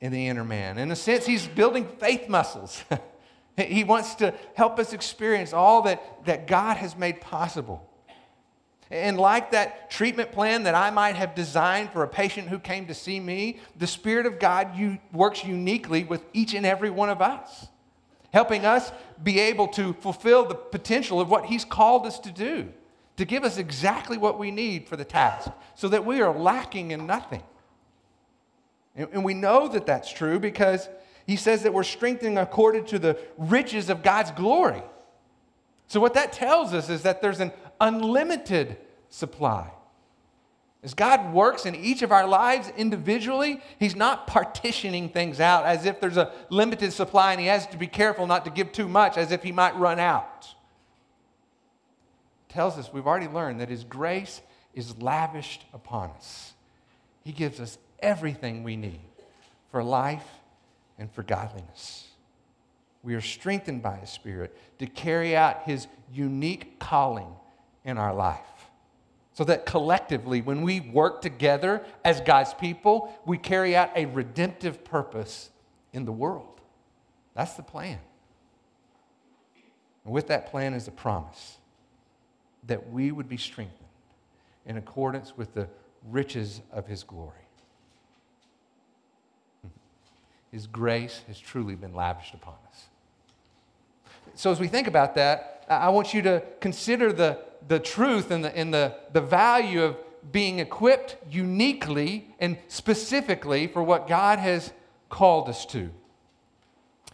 in 0.00 0.10
the 0.10 0.26
inner 0.26 0.44
man. 0.44 0.78
In 0.78 0.90
a 0.90 0.96
sense, 0.96 1.26
he's 1.26 1.46
building 1.46 1.86
faith 1.98 2.30
muscles. 2.30 2.82
he 3.56 3.84
wants 3.84 4.14
to 4.16 4.34
help 4.54 4.78
us 4.78 4.92
experience 4.92 5.52
all 5.52 5.82
that, 5.82 6.24
that 6.24 6.46
God 6.46 6.76
has 6.76 6.96
made 6.96 7.20
possible. 7.20 7.86
And 8.90 9.18
like 9.18 9.52
that 9.52 9.90
treatment 9.90 10.32
plan 10.32 10.64
that 10.64 10.74
I 10.74 10.90
might 10.90 11.14
have 11.14 11.34
designed 11.34 11.92
for 11.92 12.02
a 12.02 12.08
patient 12.08 12.48
who 12.48 12.58
came 12.58 12.86
to 12.86 12.94
see 12.94 13.20
me, 13.20 13.60
the 13.76 13.86
Spirit 13.86 14.26
of 14.26 14.40
God 14.40 14.76
works 15.12 15.44
uniquely 15.44 16.02
with 16.02 16.24
each 16.32 16.54
and 16.54 16.66
every 16.66 16.90
one 16.90 17.08
of 17.08 17.22
us, 17.22 17.68
helping 18.32 18.64
us 18.64 18.90
be 19.22 19.38
able 19.38 19.68
to 19.68 19.92
fulfill 19.92 20.44
the 20.44 20.56
potential 20.56 21.20
of 21.20 21.30
what 21.30 21.46
He's 21.46 21.64
called 21.64 22.04
us 22.04 22.18
to 22.20 22.32
do, 22.32 22.68
to 23.16 23.24
give 23.24 23.44
us 23.44 23.58
exactly 23.58 24.18
what 24.18 24.40
we 24.40 24.50
need 24.50 24.88
for 24.88 24.96
the 24.96 25.04
task, 25.04 25.50
so 25.76 25.88
that 25.88 26.04
we 26.04 26.20
are 26.20 26.36
lacking 26.36 26.90
in 26.90 27.06
nothing. 27.06 27.44
And, 28.96 29.24
we 29.24 29.34
know 29.34 29.68
that 29.68 29.86
that's 29.86 30.12
true 30.12 30.40
because 30.40 30.88
he 31.30 31.36
says 31.36 31.62
that 31.62 31.72
we're 31.72 31.84
strengthening 31.84 32.38
according 32.38 32.86
to 32.86 32.98
the 32.98 33.16
riches 33.38 33.88
of 33.88 34.02
God's 34.02 34.32
glory. 34.32 34.82
So, 35.86 36.00
what 36.00 36.14
that 36.14 36.32
tells 36.32 36.74
us 36.74 36.90
is 36.90 37.02
that 37.02 37.22
there's 37.22 37.38
an 37.38 37.52
unlimited 37.80 38.76
supply. 39.10 39.70
As 40.82 40.92
God 40.92 41.32
works 41.32 41.66
in 41.66 41.76
each 41.76 42.02
of 42.02 42.10
our 42.10 42.26
lives 42.26 42.72
individually, 42.76 43.62
He's 43.78 43.94
not 43.94 44.26
partitioning 44.26 45.08
things 45.08 45.38
out 45.38 45.66
as 45.66 45.86
if 45.86 46.00
there's 46.00 46.16
a 46.16 46.32
limited 46.48 46.92
supply 46.92 47.30
and 47.30 47.40
He 47.40 47.46
has 47.46 47.64
to 47.68 47.76
be 47.76 47.86
careful 47.86 48.26
not 48.26 48.44
to 48.46 48.50
give 48.50 48.72
too 48.72 48.88
much 48.88 49.16
as 49.16 49.30
if 49.30 49.44
He 49.44 49.52
might 49.52 49.76
run 49.76 50.00
out. 50.00 50.48
It 52.48 52.52
tells 52.52 52.76
us 52.76 52.92
we've 52.92 53.06
already 53.06 53.28
learned 53.28 53.60
that 53.60 53.68
His 53.68 53.84
grace 53.84 54.40
is 54.74 55.00
lavished 55.00 55.64
upon 55.72 56.10
us. 56.10 56.54
He 57.22 57.30
gives 57.30 57.60
us 57.60 57.78
everything 58.00 58.64
we 58.64 58.74
need 58.74 58.98
for 59.70 59.84
life 59.84 60.26
and 61.00 61.10
for 61.10 61.24
godliness. 61.24 62.06
We 63.02 63.14
are 63.14 63.20
strengthened 63.22 63.82
by 63.82 63.96
His 63.96 64.10
Spirit 64.10 64.56
to 64.78 64.86
carry 64.86 65.34
out 65.34 65.62
His 65.64 65.88
unique 66.12 66.78
calling 66.78 67.34
in 67.84 67.98
our 67.98 68.14
life. 68.14 68.38
So 69.32 69.44
that 69.44 69.64
collectively, 69.64 70.42
when 70.42 70.60
we 70.60 70.80
work 70.80 71.22
together 71.22 71.82
as 72.04 72.20
God's 72.20 72.52
people, 72.52 73.18
we 73.24 73.38
carry 73.38 73.74
out 73.74 73.90
a 73.96 74.04
redemptive 74.04 74.84
purpose 74.84 75.48
in 75.94 76.04
the 76.04 76.12
world. 76.12 76.60
That's 77.34 77.54
the 77.54 77.62
plan. 77.62 77.98
And 80.04 80.12
with 80.12 80.26
that 80.26 80.50
plan 80.50 80.74
is 80.74 80.86
a 80.86 80.92
promise 80.92 81.56
that 82.66 82.90
we 82.90 83.10
would 83.10 83.28
be 83.28 83.38
strengthened 83.38 83.78
in 84.66 84.76
accordance 84.76 85.36
with 85.36 85.54
the 85.54 85.68
riches 86.10 86.60
of 86.70 86.86
His 86.86 87.02
glory. 87.02 87.39
His 90.50 90.66
grace 90.66 91.22
has 91.28 91.38
truly 91.38 91.74
been 91.74 91.94
lavished 91.94 92.34
upon 92.34 92.54
us. 92.68 92.84
So, 94.34 94.50
as 94.50 94.58
we 94.58 94.68
think 94.68 94.86
about 94.86 95.14
that, 95.14 95.64
I 95.68 95.88
want 95.90 96.12
you 96.12 96.22
to 96.22 96.42
consider 96.60 97.12
the, 97.12 97.38
the 97.68 97.78
truth 97.78 98.30
and, 98.30 98.44
the, 98.44 98.56
and 98.56 98.72
the, 98.74 98.96
the 99.12 99.20
value 99.20 99.82
of 99.82 99.96
being 100.32 100.58
equipped 100.58 101.16
uniquely 101.30 102.34
and 102.38 102.58
specifically 102.68 103.66
for 103.66 103.82
what 103.82 104.08
God 104.08 104.38
has 104.38 104.72
called 105.08 105.48
us 105.48 105.64
to. 105.66 105.90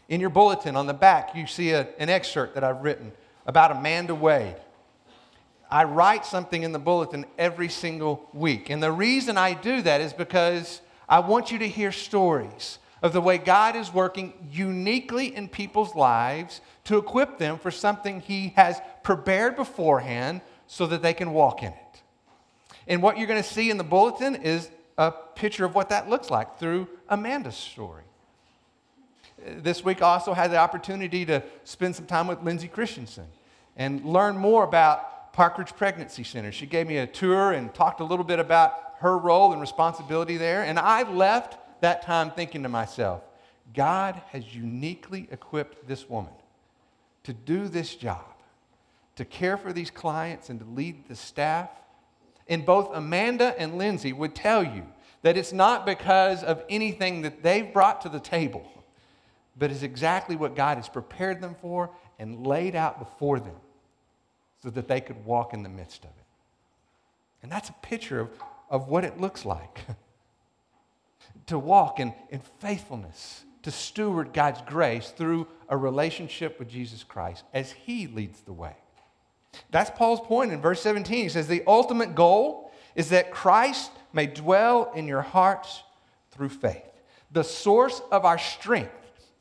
In 0.09 0.21
your 0.21 0.31
bulletin 0.31 0.77
on 0.77 0.87
the 0.87 0.95
back, 0.95 1.35
you 1.35 1.47
see 1.47 1.71
a, 1.71 1.89
an 1.99 2.09
excerpt 2.09 2.55
that 2.55 2.65
I've 2.65 2.83
written 2.83 3.13
about 3.47 3.73
Amanda 3.73 4.15
Wade. 4.15 4.57
I 5.71 5.85
write 5.85 6.25
something 6.25 6.63
in 6.63 6.73
the 6.73 6.79
bulletin 6.79 7.27
every 7.37 7.69
single 7.69 8.29
week. 8.33 8.71
And 8.71 8.83
the 8.83 8.93
reason 8.93 9.37
I 9.37 9.55
do 9.55 9.83
that 9.83 10.01
is 10.01 10.13
because 10.13 10.81
I 11.09 11.21
want 11.21 11.51
you 11.51 11.59
to 11.59 11.69
hear 11.69 11.91
stories 11.91 12.79
of 13.07 13.13
the 13.13 13.21
way 13.21 13.39
God 13.39 13.77
is 13.77 13.93
working 13.93 14.33
uniquely 14.51 15.35
in 15.35 15.49
people's 15.49 15.95
lives 15.95 16.61
to 16.85 16.99
equip 16.99 17.39
them 17.39 17.59
for 17.59 17.71
something 17.71 18.21
He 18.21 18.53
has 18.57 18.81
prepared 19.03 19.57
beforehand 19.57 20.41
so 20.67 20.87
that 20.87 21.03
they 21.03 21.15
can 21.15 21.33
walk 21.33 21.63
in 21.63 21.69
it. 21.69 22.03
And 22.89 23.03
what 23.03 23.17
you're 23.17 23.29
going 23.29 23.43
to 23.43 23.49
see 23.49 23.71
in 23.71 23.79
the 23.79 23.85
bulletin 23.85 24.35
is 24.35 24.71
a 24.99 25.13
picture 25.13 25.65
of 25.65 25.75
what 25.75 25.89
that 25.91 26.11
looks 26.11 26.31
like 26.31 26.59
through 26.59 26.89
Amanda's 27.09 27.57
story. 27.57 28.03
This 29.47 29.85
week 29.85 30.03
I 30.03 30.07
also 30.07 30.35
had 30.35 30.51
the 30.51 30.57
opportunity 30.57 31.25
to 31.27 31.43
spend 31.65 31.95
some 31.95 32.07
time 32.07 32.27
with 32.27 32.43
Lindsay 32.43 32.69
Christensen 32.69 33.27
and 33.77 34.05
learn 34.05 34.37
more 34.37 34.65
about 34.65 35.33
Parkridge 35.33 35.77
Pregnancy 35.77 36.25
Center. 36.25 36.51
She 36.51 36.67
gave 36.67 36.89
me 36.89 36.97
a 36.97 37.07
tour 37.07 37.53
and 37.53 37.73
talked 37.73 38.01
a 38.01 38.05
little 38.05 38.25
bit 38.25 38.41
about 38.41 38.73
her 38.99 39.17
role 39.17 39.53
and 39.53 39.61
responsibility 39.61 40.39
there. 40.39 40.63
And 40.63 40.79
I 40.79 41.03
left 41.03 41.59
that 41.81 42.03
time 42.03 42.31
thinking 42.31 42.63
to 42.63 42.69
myself, 42.69 43.23
God 43.75 44.21
has 44.31 44.55
uniquely 44.55 45.29
equipped 45.31 45.87
this 45.87 46.09
woman 46.09 46.33
to 47.25 47.33
do 47.33 47.69
this 47.69 47.95
job, 47.95 48.25
to 49.17 49.25
care 49.25 49.57
for 49.57 49.73
these 49.73 49.91
clients 49.91 50.49
and 50.49 50.61
to 50.61 50.67
lead 50.67 51.09
the 51.09 51.17
staff. 51.17 51.71
And 52.49 52.65
both 52.65 52.95
Amanda 52.95 53.55
and 53.59 53.77
Lindsay 53.77 54.13
would 54.13 54.35
tell 54.35 54.63
you 54.63 54.87
that 55.23 55.37
it's 55.37 55.53
not 55.53 55.85
because 55.85 56.45
of 56.45 56.63
anything 56.69 57.23
that 57.23 57.43
they've 57.43 57.73
brought 57.73 58.01
to 58.03 58.09
the 58.09 58.21
table, 58.21 58.71
but 59.59 59.73
is 59.73 59.83
exactly 59.83 60.37
what 60.37 60.55
God 60.55 60.77
has 60.77 60.89
prepared 60.89 61.41
them 61.41 61.57
for 61.61 61.91
and 62.19 62.47
laid 62.47 62.77
out 62.77 62.99
before 63.01 63.41
them 63.41 63.57
so 64.63 64.71
that 64.71 64.87
they 64.87 65.01
could 65.01 65.25
walk 65.25 65.53
in 65.53 65.63
the 65.63 65.69
midst 65.69 66.05
of 66.05 66.11
it. 66.11 66.27
And 67.43 67.51
that's 67.51 67.69
a 67.69 67.75
picture 67.75 68.21
of, 68.21 68.31
of 68.71 68.89
what 68.89 69.05
it 69.05 69.21
looks 69.21 69.45
like 69.45 69.81
to 71.47 71.59
walk 71.59 72.01
in, 72.01 72.15
in 72.31 72.41
faithfulness, 72.61 73.45
to 73.63 73.71
steward 73.71 74.33
God's 74.33 74.63
grace 74.63 75.11
through 75.11 75.47
a 75.69 75.77
relationship 75.77 76.59
with 76.59 76.69
Jesus 76.69 77.03
Christ 77.03 77.45
as 77.53 77.73
He 77.73 78.07
leads 78.07 78.41
the 78.43 78.53
way. 78.53 78.77
That's 79.71 79.91
Paul's 79.91 80.21
point 80.21 80.53
in 80.53 80.61
verse 80.61 80.81
17. 80.83 81.25
He 81.25 81.29
says, 81.29 81.49
The 81.49 81.65
ultimate 81.67 82.15
goal 82.15 82.71
is 82.95 83.09
that 83.11 83.31
Christ 83.31 83.91
may 84.13 84.27
dwell 84.27 84.93
in 84.95 85.09
your 85.09 85.23
hearts 85.23 85.83
through 86.31 86.51
faith. 86.51 86.83
The 87.33 87.45
source 87.45 88.01
of 88.11 88.25
our 88.25 88.39
strength 88.39 88.93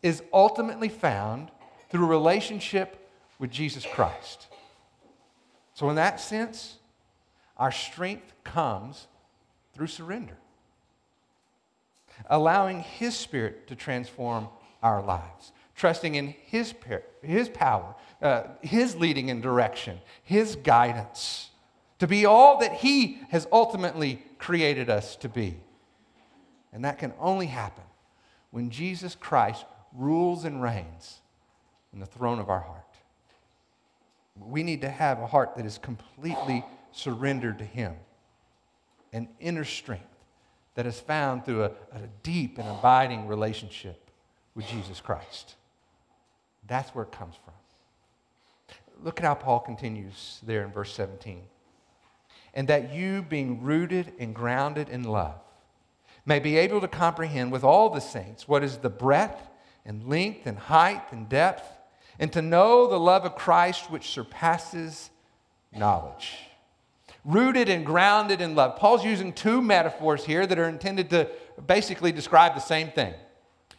is 0.02 0.24
ultimately 0.34 0.90
found 0.90 1.52
through 1.90 2.06
relationship 2.08 3.10
with 3.40 3.52
Jesus 3.52 3.86
Christ. 3.86 4.48
So, 5.74 5.90
in 5.90 5.96
that 5.96 6.20
sense, 6.20 6.78
our 7.58 7.72
strength 7.72 8.34
comes 8.44 9.08
through 9.74 9.88
surrender 9.88 10.38
allowing 12.30 12.82
His 12.82 13.16
Spirit 13.16 13.68
to 13.68 13.76
transform 13.76 14.48
our 14.82 15.02
lives, 15.02 15.52
trusting 15.76 16.16
in 16.16 16.36
His, 16.46 16.74
his 17.22 17.50
power, 17.50 17.96
uh, 18.22 18.44
His 18.62 18.96
leading 18.96 19.30
and 19.30 19.42
direction, 19.42 20.00
His 20.24 20.56
guidance, 20.56 21.50
to 22.00 22.08
be 22.08 22.26
all 22.26 22.60
that 22.60 22.74
He 22.74 23.20
has 23.30 23.48
ultimately 23.52 24.22
created 24.38 24.90
us 24.90 25.16
to 25.18 25.30
be. 25.30 25.58
And 26.74 26.84
that 26.84 27.00
can 27.00 27.14
only 27.20 27.48
happen 27.48 27.84
when 28.52 28.70
Jesus 28.70 29.16
Christ 29.16 29.66
rules 29.94 30.46
and 30.46 30.62
reigns 30.62 31.20
in 31.94 32.00
the 32.00 32.06
throne 32.06 32.40
of 32.40 32.50
our 32.50 32.60
heart. 32.60 32.82
We 34.38 34.64
need 34.64 34.82
to 34.82 34.90
have 34.90 35.20
a 35.20 35.28
heart 35.28 35.56
that 35.56 35.66
is 35.66 35.78
completely 35.78 36.66
surrendered 36.92 37.60
to 37.60 37.66
Him, 37.66 37.96
an 39.14 39.30
inner 39.40 39.64
strength 39.64 40.15
that 40.76 40.86
is 40.86 41.00
found 41.00 41.46
through 41.46 41.64
a, 41.64 41.72
a 41.92 42.02
deep 42.22 42.58
and 42.58 42.68
abiding 42.68 43.28
relationship 43.28 44.10
with 44.54 44.68
Jesus 44.68 45.02
Christ. 45.02 45.56
That's 46.68 46.94
where 46.94 47.06
it 47.06 47.12
comes 47.12 47.36
from. 47.44 47.54
Look 49.04 49.20
at 49.20 49.26
how 49.26 49.36
Paul 49.36 49.60
continues 49.60 50.40
there 50.44 50.64
in 50.64 50.72
verse 50.72 50.94
17. 50.94 51.42
And 52.54 52.68
that 52.68 52.94
you, 52.94 53.22
being 53.22 53.62
rooted 53.62 54.14
and 54.20 54.34
grounded 54.34 54.88
in 54.90 55.04
love, 55.04 55.36
may 56.26 56.40
be 56.40 56.58
able 56.58 56.82
to 56.82 56.88
comprehend 56.88 57.52
with 57.52 57.64
all 57.64 57.90
the 57.90 58.00
saints 58.00 58.48
what 58.48 58.64
is 58.64 58.78
the 58.78 58.90
breadth 58.90 59.50
and 59.86 60.08
length 60.08 60.48
and 60.48 60.58
height 60.58 61.12
and 61.12 61.30
depth, 61.30 61.70
and 62.18 62.32
to 62.34 62.42
know 62.42 62.88
the 62.88 63.00
love 63.00 63.26
of 63.26 63.36
Christ 63.36 63.92
which 63.92 64.10
surpasses 64.10 65.10
knowledge 65.74 66.38
rooted 67.26 67.68
and 67.68 67.86
grounded 67.86 68.40
in 68.40 68.56
love. 68.56 68.78
Paul's 68.78 69.04
using 69.04 69.34
two 69.34 69.62
metaphors 69.62 70.24
here 70.24 70.46
that 70.46 70.58
are 70.58 70.70
intended 70.70 71.10
to 71.10 71.28
basically 71.66 72.12
describe 72.12 72.54
the 72.54 72.62
same 72.62 72.92
thing. 72.92 73.14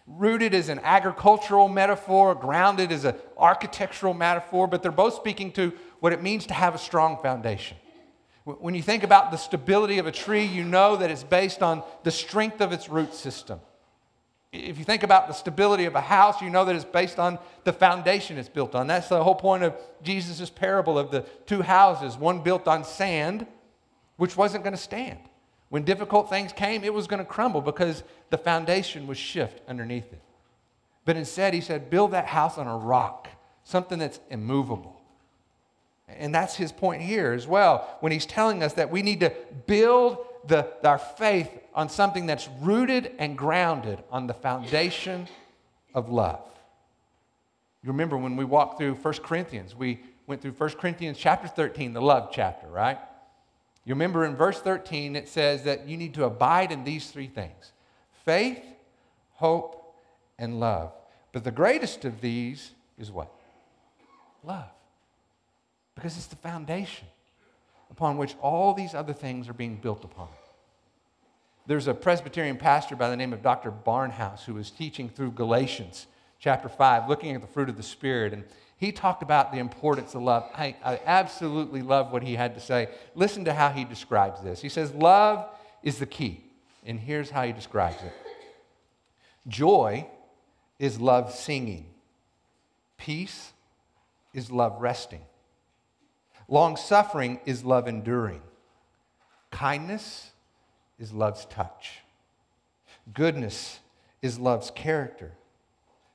Rooted 0.06 0.52
is 0.52 0.68
an 0.68 0.80
agricultural 0.82 1.68
metaphor, 1.68 2.35
grounded 2.35 2.92
is 2.92 3.04
an 3.04 3.14
architectural 3.38 4.14
metaphor, 4.14 4.66
but 4.66 4.82
they're 4.82 4.92
both 4.92 5.14
speaking 5.14 5.52
to 5.52 5.72
what 6.00 6.12
it 6.12 6.22
means 6.22 6.46
to 6.46 6.54
have 6.54 6.74
a 6.74 6.78
strong 6.78 7.18
foundation. 7.22 7.76
When 8.44 8.74
you 8.74 8.82
think 8.82 9.02
about 9.02 9.32
the 9.32 9.37
stability 9.37 9.98
of 9.98 10.06
a 10.06 10.12
tree, 10.12 10.44
you 10.44 10.62
know 10.62 10.96
that 10.96 11.11
it's 11.11 11.24
based 11.24 11.62
on 11.62 11.82
the 12.04 12.12
strength 12.12 12.61
of 12.61 12.72
its 12.72 12.88
root 12.88 13.14
system. 13.14 13.61
If 14.57 14.79
you 14.79 14.85
think 14.85 15.03
about 15.03 15.29
the 15.29 15.35
stability 15.35 15.85
of 15.85 15.95
a 15.95 16.01
house, 16.01 16.40
you 16.40 16.51
know 16.51 16.64
that 16.64 16.75
it's 16.75 16.85
based 16.85 17.19
on 17.19 17.38
the 17.64 17.73
foundation 17.73 18.38
it's 18.38 18.49
built 18.49 18.75
on. 18.75 18.87
That's 18.87 19.09
the 19.09 19.23
whole 19.23 19.35
point 19.35 19.62
of 19.62 19.75
Jesus' 20.03 20.49
parable 20.49 20.99
of 20.99 21.11
the 21.11 21.21
two 21.47 21.62
houses 21.62 22.16
one 22.16 22.42
built 22.42 22.66
on 22.66 22.85
sand, 22.85 23.47
which 24.16 24.37
wasn't 24.37 24.64
going 24.64 24.75
to 24.75 24.83
stand. 24.83 25.19
When 25.69 25.85
difficult 25.85 26.31
things 26.31 26.53
came, 26.53 26.85
it 26.85 26.95
was 26.95 27.07
going 27.07 27.19
to 27.19 27.25
crumble 27.25 27.61
because 27.61 28.03
the 28.31 28.38
foundation 28.38 29.07
was 29.07 29.19
shift 29.19 29.61
underneath 29.69 30.12
it. 30.12 30.23
But 31.05 31.16
instead, 31.16 31.55
he 31.55 31.61
said, 31.61 31.90
build 31.90 32.12
that 32.12 32.27
house 32.27 32.57
on 32.57 32.66
a 32.66 32.77
rock, 32.77 33.29
something 33.64 33.99
that's 33.99 34.21
immovable. 34.31 35.01
And 36.09 36.35
that's 36.35 36.55
his 36.55 36.73
point 36.73 37.03
here 37.03 37.33
as 37.33 37.47
well, 37.47 37.97
when 38.01 38.12
he's 38.12 38.27
telling 38.27 38.62
us 38.62 38.75
that 38.75 38.90
we 38.90 39.03
need 39.03 39.21
to 39.21 39.33
build 39.66 40.19
the, 40.48 40.72
our 40.87 40.98
faith 40.98 41.50
on 41.74 41.88
something 41.88 42.26
that's 42.26 42.48
rooted 42.61 43.12
and 43.18 43.37
grounded 43.37 44.02
on 44.11 44.26
the 44.26 44.35
foundation 44.35 45.28
of 45.94 46.11
love. 46.11 46.40
You 47.82 47.90
remember 47.90 48.16
when 48.16 48.37
we 48.37 48.44
walked 48.44 48.78
through 48.78 48.94
1 48.94 49.14
Corinthians, 49.22 49.74
we 49.74 50.00
went 50.26 50.42
through 50.42 50.52
1 50.52 50.70
Corinthians 50.70 51.18
chapter 51.18 51.48
13, 51.48 51.92
the 51.92 52.00
love 52.00 52.30
chapter, 52.32 52.66
right? 52.66 52.98
You 53.85 53.94
remember 53.94 54.24
in 54.24 54.35
verse 54.35 54.61
13, 54.61 55.14
it 55.14 55.28
says 55.28 55.62
that 55.62 55.87
you 55.87 55.96
need 55.96 56.14
to 56.14 56.24
abide 56.24 56.72
in 56.72 56.82
these 56.82 57.11
three 57.11 57.28
things 57.28 57.72
faith, 58.24 58.62
hope, 59.35 59.94
and 60.38 60.59
love. 60.59 60.92
But 61.32 61.44
the 61.44 61.52
greatest 61.52 62.04
of 62.04 62.20
these 62.20 62.72
is 62.98 63.12
what? 63.12 63.30
Love. 64.42 64.68
Because 65.94 66.16
it's 66.16 66.26
the 66.26 66.37
foundation 66.37 67.06
upon 67.90 68.16
which 68.16 68.35
all 68.40 68.75
these 68.75 68.94
other 68.94 69.12
things 69.12 69.49
are 69.49 69.55
being 69.55 69.77
built 69.77 70.05
upon. 70.05 70.29
There's 71.66 71.88
a 71.88 71.94
Presbyterian 71.94 72.57
pastor 72.57 72.94
by 72.94 73.11
the 73.11 73.16
name 73.16 73.33
of 73.33 73.42
Dr. 73.42 73.72
Barnhouse 73.72 74.44
who 74.44 74.55
was 74.55 74.70
teaching 74.70 75.09
through 75.09 75.33
Galatians 75.33 76.07
chapter 76.38 76.68
5, 76.68 77.09
looking 77.09 77.35
at 77.35 77.40
the 77.40 77.46
fruit 77.46 77.68
of 77.68 77.77
the 77.77 77.83
Spirit. 77.83 78.33
And 78.33 78.44
he 78.77 78.92
talked 78.92 79.22
about 79.22 79.53
the 79.53 79.59
importance 79.59 80.14
of 80.14 80.22
love. 80.22 80.49
I, 80.55 80.77
I 80.85 81.01
absolutely 81.05 81.83
love 81.83 82.12
what 82.12 82.22
he 82.22 82.35
had 82.35 82.55
to 82.55 82.61
say. 82.61 82.88
Listen 83.14 83.44
to 83.46 83.55
how 83.55 83.70
he 83.70 83.85
describes 83.85 84.42
this. 84.42 84.61
He 84.61 84.68
says, 84.68 84.92
Love 84.92 85.49
is 85.83 85.99
the 85.99 86.07
key. 86.07 86.44
And 86.85 87.01
here's 87.01 87.31
how 87.31 87.42
he 87.42 87.53
describes 87.53 87.96
it 88.03 88.12
Joy 89.49 90.07
is 90.79 91.01
love 91.01 91.33
singing, 91.33 91.87
peace 92.96 93.53
is 94.33 94.51
love 94.51 94.81
resting. 94.81 95.22
Long 96.48 96.76
suffering 96.76 97.40
is 97.44 97.64
love 97.64 97.88
enduring. 97.88 98.42
Kindness 99.50 100.30
is 100.98 101.12
love's 101.12 101.44
touch. 101.46 102.00
Goodness 103.12 103.80
is 104.22 104.38
love's 104.38 104.70
character. 104.70 105.32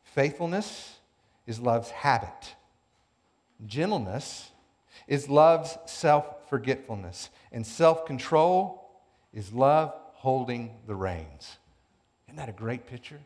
Faithfulness 0.04 1.00
is 1.48 1.60
love's 1.60 1.90
habit. 1.92 2.56
Gentleness 3.66 4.52
is 5.08 5.30
love's 5.30 5.78
self 5.86 6.26
forgetfulness. 6.50 7.30
And 7.52 7.66
self 7.66 8.06
control 8.06 8.90
is 9.34 9.54
love 9.54 9.94
holding 10.14 10.72
the 10.88 10.96
reins. 10.96 11.58
Isn't 12.28 12.38
that 12.38 12.50
a 12.50 12.54
great 12.54 12.88
picture? 12.88 13.20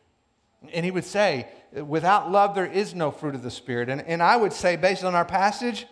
And 0.74 0.84
he 0.84 0.92
would 0.92 1.06
say, 1.06 1.48
without 1.74 2.32
love, 2.32 2.56
there 2.56 2.66
is 2.66 2.96
no 2.96 3.12
fruit 3.12 3.36
of 3.36 3.44
the 3.44 3.52
Spirit. 3.52 3.90
And, 3.90 4.02
and 4.02 4.24
I 4.24 4.36
would 4.36 4.54
say, 4.54 4.76
based 4.76 5.04
on 5.04 5.14
our 5.14 5.26
passage, 5.26 5.86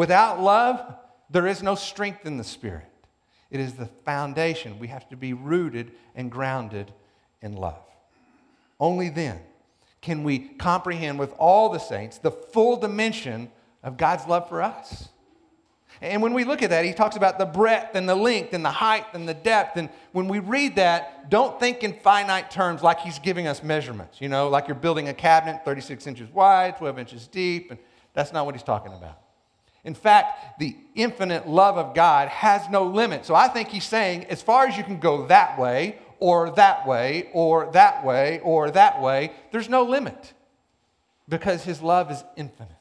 without 0.00 0.40
love, 0.40 0.94
there 1.28 1.46
is 1.46 1.62
no 1.62 1.74
strength 1.74 2.24
in 2.24 2.38
the 2.38 2.44
Spirit. 2.44 2.86
It 3.50 3.60
is 3.60 3.74
the 3.74 3.84
foundation. 4.06 4.78
We 4.78 4.88
have 4.88 5.06
to 5.10 5.16
be 5.16 5.34
rooted 5.34 5.92
and 6.14 6.30
grounded 6.30 6.90
in 7.42 7.54
love. 7.54 7.82
Only 8.80 9.10
then 9.10 9.40
can 10.00 10.24
we 10.24 10.38
comprehend 10.38 11.18
with 11.18 11.34
all 11.36 11.68
the 11.68 11.78
saints 11.78 12.16
the 12.16 12.30
full 12.30 12.78
dimension 12.78 13.50
of 13.82 13.98
God's 13.98 14.26
love 14.26 14.48
for 14.48 14.62
us. 14.62 15.10
And 16.00 16.22
when 16.22 16.32
we 16.32 16.44
look 16.44 16.62
at 16.62 16.70
that, 16.70 16.86
he 16.86 16.94
talks 16.94 17.16
about 17.16 17.38
the 17.38 17.44
breadth 17.44 17.94
and 17.94 18.08
the 18.08 18.14
length 18.14 18.54
and 18.54 18.64
the 18.64 18.70
height 18.70 19.04
and 19.12 19.28
the 19.28 19.34
depth. 19.34 19.76
And 19.76 19.90
when 20.12 20.28
we 20.28 20.38
read 20.38 20.76
that, 20.76 21.28
don't 21.28 21.60
think 21.60 21.84
in 21.84 21.92
finite 21.92 22.50
terms 22.50 22.82
like 22.82 23.00
he's 23.00 23.18
giving 23.18 23.46
us 23.46 23.62
measurements, 23.62 24.18
you 24.18 24.30
know, 24.30 24.48
like 24.48 24.66
you're 24.66 24.76
building 24.76 25.08
a 25.08 25.14
cabinet 25.14 25.62
36 25.62 26.06
inches 26.06 26.30
wide, 26.30 26.78
12 26.78 26.98
inches 26.98 27.26
deep. 27.26 27.70
And 27.70 27.78
that's 28.14 28.32
not 28.32 28.46
what 28.46 28.54
he's 28.54 28.64
talking 28.64 28.94
about. 28.94 29.18
In 29.84 29.94
fact, 29.94 30.58
the 30.58 30.76
infinite 30.94 31.48
love 31.48 31.78
of 31.78 31.94
God 31.94 32.28
has 32.28 32.68
no 32.68 32.84
limit. 32.84 33.24
So 33.24 33.34
I 33.34 33.48
think 33.48 33.68
he's 33.68 33.84
saying, 33.84 34.26
as 34.26 34.42
far 34.42 34.66
as 34.66 34.76
you 34.76 34.84
can 34.84 34.98
go 35.00 35.26
that 35.26 35.58
way, 35.58 35.98
or 36.18 36.50
that 36.50 36.86
way, 36.86 37.30
or 37.32 37.70
that 37.72 38.04
way, 38.04 38.40
or 38.40 38.70
that 38.70 39.00
way, 39.00 39.32
there's 39.52 39.70
no 39.70 39.82
limit 39.82 40.34
because 41.28 41.64
his 41.64 41.80
love 41.80 42.10
is 42.10 42.22
infinite. 42.36 42.76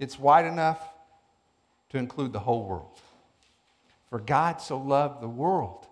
It's 0.00 0.18
wide 0.18 0.46
enough 0.46 0.80
to 1.90 1.98
include 1.98 2.32
the 2.32 2.40
whole 2.40 2.64
world. 2.64 2.98
For 4.08 4.18
God 4.18 4.60
so 4.60 4.78
loved 4.78 5.22
the 5.22 5.28
world 5.28 5.86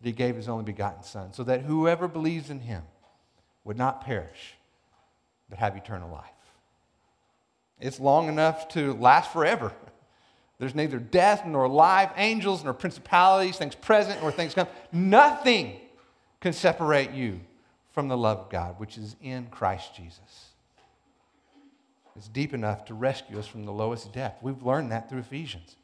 that 0.00 0.06
he 0.06 0.12
gave 0.12 0.36
his 0.36 0.48
only 0.48 0.64
begotten 0.64 1.02
Son, 1.02 1.32
so 1.32 1.42
that 1.44 1.62
whoever 1.62 2.06
believes 2.06 2.48
in 2.48 2.60
him 2.60 2.82
would 3.64 3.76
not 3.76 4.04
perish, 4.04 4.54
but 5.48 5.58
have 5.58 5.76
eternal 5.76 6.10
life. 6.10 6.39
It's 7.80 7.98
long 7.98 8.28
enough 8.28 8.68
to 8.68 8.94
last 8.94 9.32
forever. 9.32 9.72
There's 10.58 10.74
neither 10.74 10.98
death 10.98 11.46
nor 11.46 11.68
life, 11.68 12.10
angels 12.16 12.62
nor 12.62 12.74
principalities, 12.74 13.56
things 13.56 13.74
present 13.74 14.20
nor 14.20 14.30
things 14.30 14.54
come. 14.54 14.68
Nothing 14.92 15.80
can 16.40 16.52
separate 16.52 17.12
you 17.12 17.40
from 17.92 18.08
the 18.08 18.16
love 18.16 18.38
of 18.38 18.50
God, 18.50 18.78
which 18.78 18.98
is 18.98 19.16
in 19.22 19.46
Christ 19.46 19.94
Jesus. 19.94 20.50
It's 22.16 22.28
deep 22.28 22.52
enough 22.52 22.84
to 22.86 22.94
rescue 22.94 23.38
us 23.38 23.46
from 23.46 23.64
the 23.64 23.72
lowest 23.72 24.12
depth. 24.12 24.42
We've 24.42 24.62
learned 24.62 24.92
that 24.92 25.08
through 25.08 25.20
Ephesians. 25.20 25.76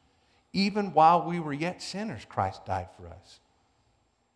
Even 0.53 0.93
while 0.93 1.23
we 1.23 1.39
were 1.39 1.53
yet 1.53 1.81
sinners, 1.81 2.25
Christ 2.27 2.65
died 2.65 2.89
for 2.95 3.07
us. 3.07 3.39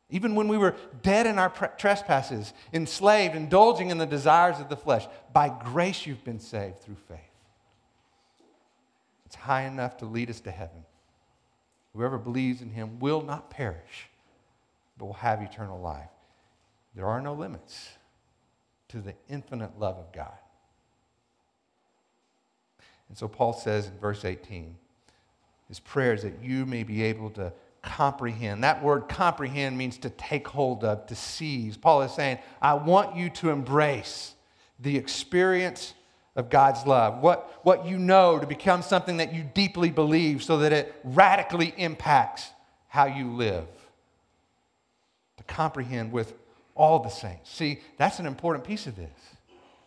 Even 0.09 0.35
when 0.35 0.47
we 0.47 0.57
were 0.57 0.75
dead 1.03 1.25
in 1.25 1.39
our 1.39 1.49
trespasses, 1.77 2.53
enslaved, 2.73 3.35
indulging 3.35 3.91
in 3.91 3.97
the 3.97 4.05
desires 4.05 4.59
of 4.59 4.69
the 4.69 4.75
flesh, 4.75 5.07
by 5.31 5.49
grace 5.49 6.05
you've 6.05 6.23
been 6.23 6.39
saved 6.39 6.79
through 6.79 6.97
faith. 7.07 7.30
It's 9.31 9.37
high 9.37 9.61
enough 9.61 9.95
to 9.99 10.05
lead 10.05 10.29
us 10.29 10.41
to 10.41 10.51
heaven. 10.51 10.83
Whoever 11.93 12.17
believes 12.17 12.61
in 12.61 12.69
him 12.69 12.99
will 12.99 13.21
not 13.21 13.49
perish, 13.49 14.09
but 14.97 15.05
will 15.05 15.13
have 15.13 15.41
eternal 15.41 15.79
life. 15.79 16.09
There 16.95 17.05
are 17.05 17.21
no 17.21 17.33
limits 17.33 17.91
to 18.89 18.99
the 18.99 19.13
infinite 19.29 19.79
love 19.79 19.95
of 19.95 20.11
God. 20.11 20.33
And 23.07 23.17
so 23.17 23.29
Paul 23.29 23.53
says 23.53 23.87
in 23.87 23.97
verse 23.99 24.25
18, 24.25 24.75
his 25.69 25.79
prayer 25.79 26.13
is 26.13 26.23
that 26.23 26.43
you 26.43 26.65
may 26.65 26.83
be 26.83 27.01
able 27.03 27.29
to 27.29 27.53
comprehend. 27.81 28.65
That 28.65 28.83
word 28.83 29.07
comprehend 29.07 29.77
means 29.77 29.97
to 29.99 30.09
take 30.09 30.45
hold 30.45 30.83
of, 30.83 31.07
to 31.07 31.15
seize. 31.15 31.77
Paul 31.77 32.01
is 32.01 32.11
saying, 32.11 32.39
I 32.61 32.73
want 32.73 33.15
you 33.15 33.29
to 33.29 33.49
embrace 33.49 34.33
the 34.77 34.97
experience 34.97 35.93
of 36.35 36.49
God's 36.49 36.85
love, 36.85 37.21
what, 37.21 37.59
what 37.63 37.85
you 37.85 37.97
know 37.97 38.39
to 38.39 38.47
become 38.47 38.81
something 38.81 39.17
that 39.17 39.33
you 39.33 39.43
deeply 39.53 39.89
believe 39.91 40.43
so 40.43 40.59
that 40.59 40.71
it 40.71 40.95
radically 41.03 41.73
impacts 41.77 42.49
how 42.87 43.05
you 43.05 43.31
live. 43.31 43.67
To 45.37 45.43
comprehend 45.43 46.11
with 46.11 46.33
all 46.75 46.99
the 46.99 47.09
saints. 47.09 47.51
See, 47.51 47.79
that's 47.97 48.19
an 48.19 48.25
important 48.25 48.63
piece 48.63 48.87
of 48.87 48.95
this. 48.95 49.09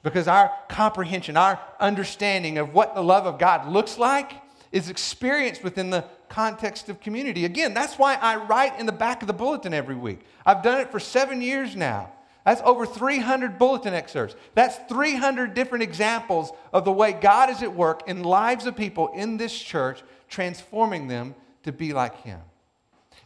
Because 0.03 0.29
our 0.29 0.53
comprehension, 0.69 1.37
our 1.37 1.59
understanding 1.81 2.59
of 2.59 2.75
what 2.75 2.95
the 2.95 3.03
love 3.03 3.25
of 3.25 3.39
God 3.39 3.69
looks 3.69 3.97
like 3.97 4.33
is 4.71 4.91
experienced 4.91 5.65
within 5.65 5.89
the 5.89 6.05
context 6.29 6.89
of 6.89 7.01
community. 7.01 7.45
Again, 7.45 7.73
that's 7.73 7.99
why 7.99 8.17
I 8.17 8.37
write 8.37 8.79
in 8.79 8.87
the 8.87 8.93
back 8.93 9.23
of 9.23 9.29
the 9.29 9.33
bulletin 9.33 9.73
every 9.73 9.95
week. 9.95 10.21
I've 10.45 10.63
done 10.63 10.81
it 10.81 10.91
for 10.91 11.01
seven 11.01 11.41
years 11.41 11.75
now. 11.75 12.13
That's 12.45 12.61
over 12.63 12.85
300 12.85 13.59
bulletin 13.59 13.95
excerpts. 13.95 14.37
That's 14.55 14.77
300 14.89 15.55
different 15.55 15.83
examples 15.83 16.53
of 16.73 16.85
the 16.85 16.93
way 16.93 17.13
God 17.13 17.49
is 17.49 17.63
at 17.63 17.75
work 17.75 18.07
in 18.07 18.23
lives 18.23 18.67
of 18.67 18.77
people 18.77 19.09
in 19.15 19.39
this 19.39 19.59
church, 19.59 20.03
transforming 20.29 21.09
them 21.09 21.35
to 21.63 21.73
be 21.73 21.95
like 21.95 22.23
Him. 22.23 22.41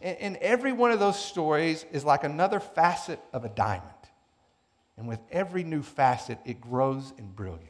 And, 0.01 0.37
every 0.37 0.73
one 0.73 0.93
of 0.93 1.01
those 1.01 1.19
stories 1.19 1.85
is 1.91 2.05
like 2.05 2.23
another 2.23 2.61
facet 2.61 3.19
of 3.33 3.45
a 3.45 3.49
diamond. 3.49 3.91
And 4.97 5.09
with 5.09 5.19
every 5.33 5.65
new 5.65 5.83
facet, 5.83 6.39
it 6.45 6.61
grows 6.61 7.13
in 7.19 7.27
brilliance. 7.33 7.65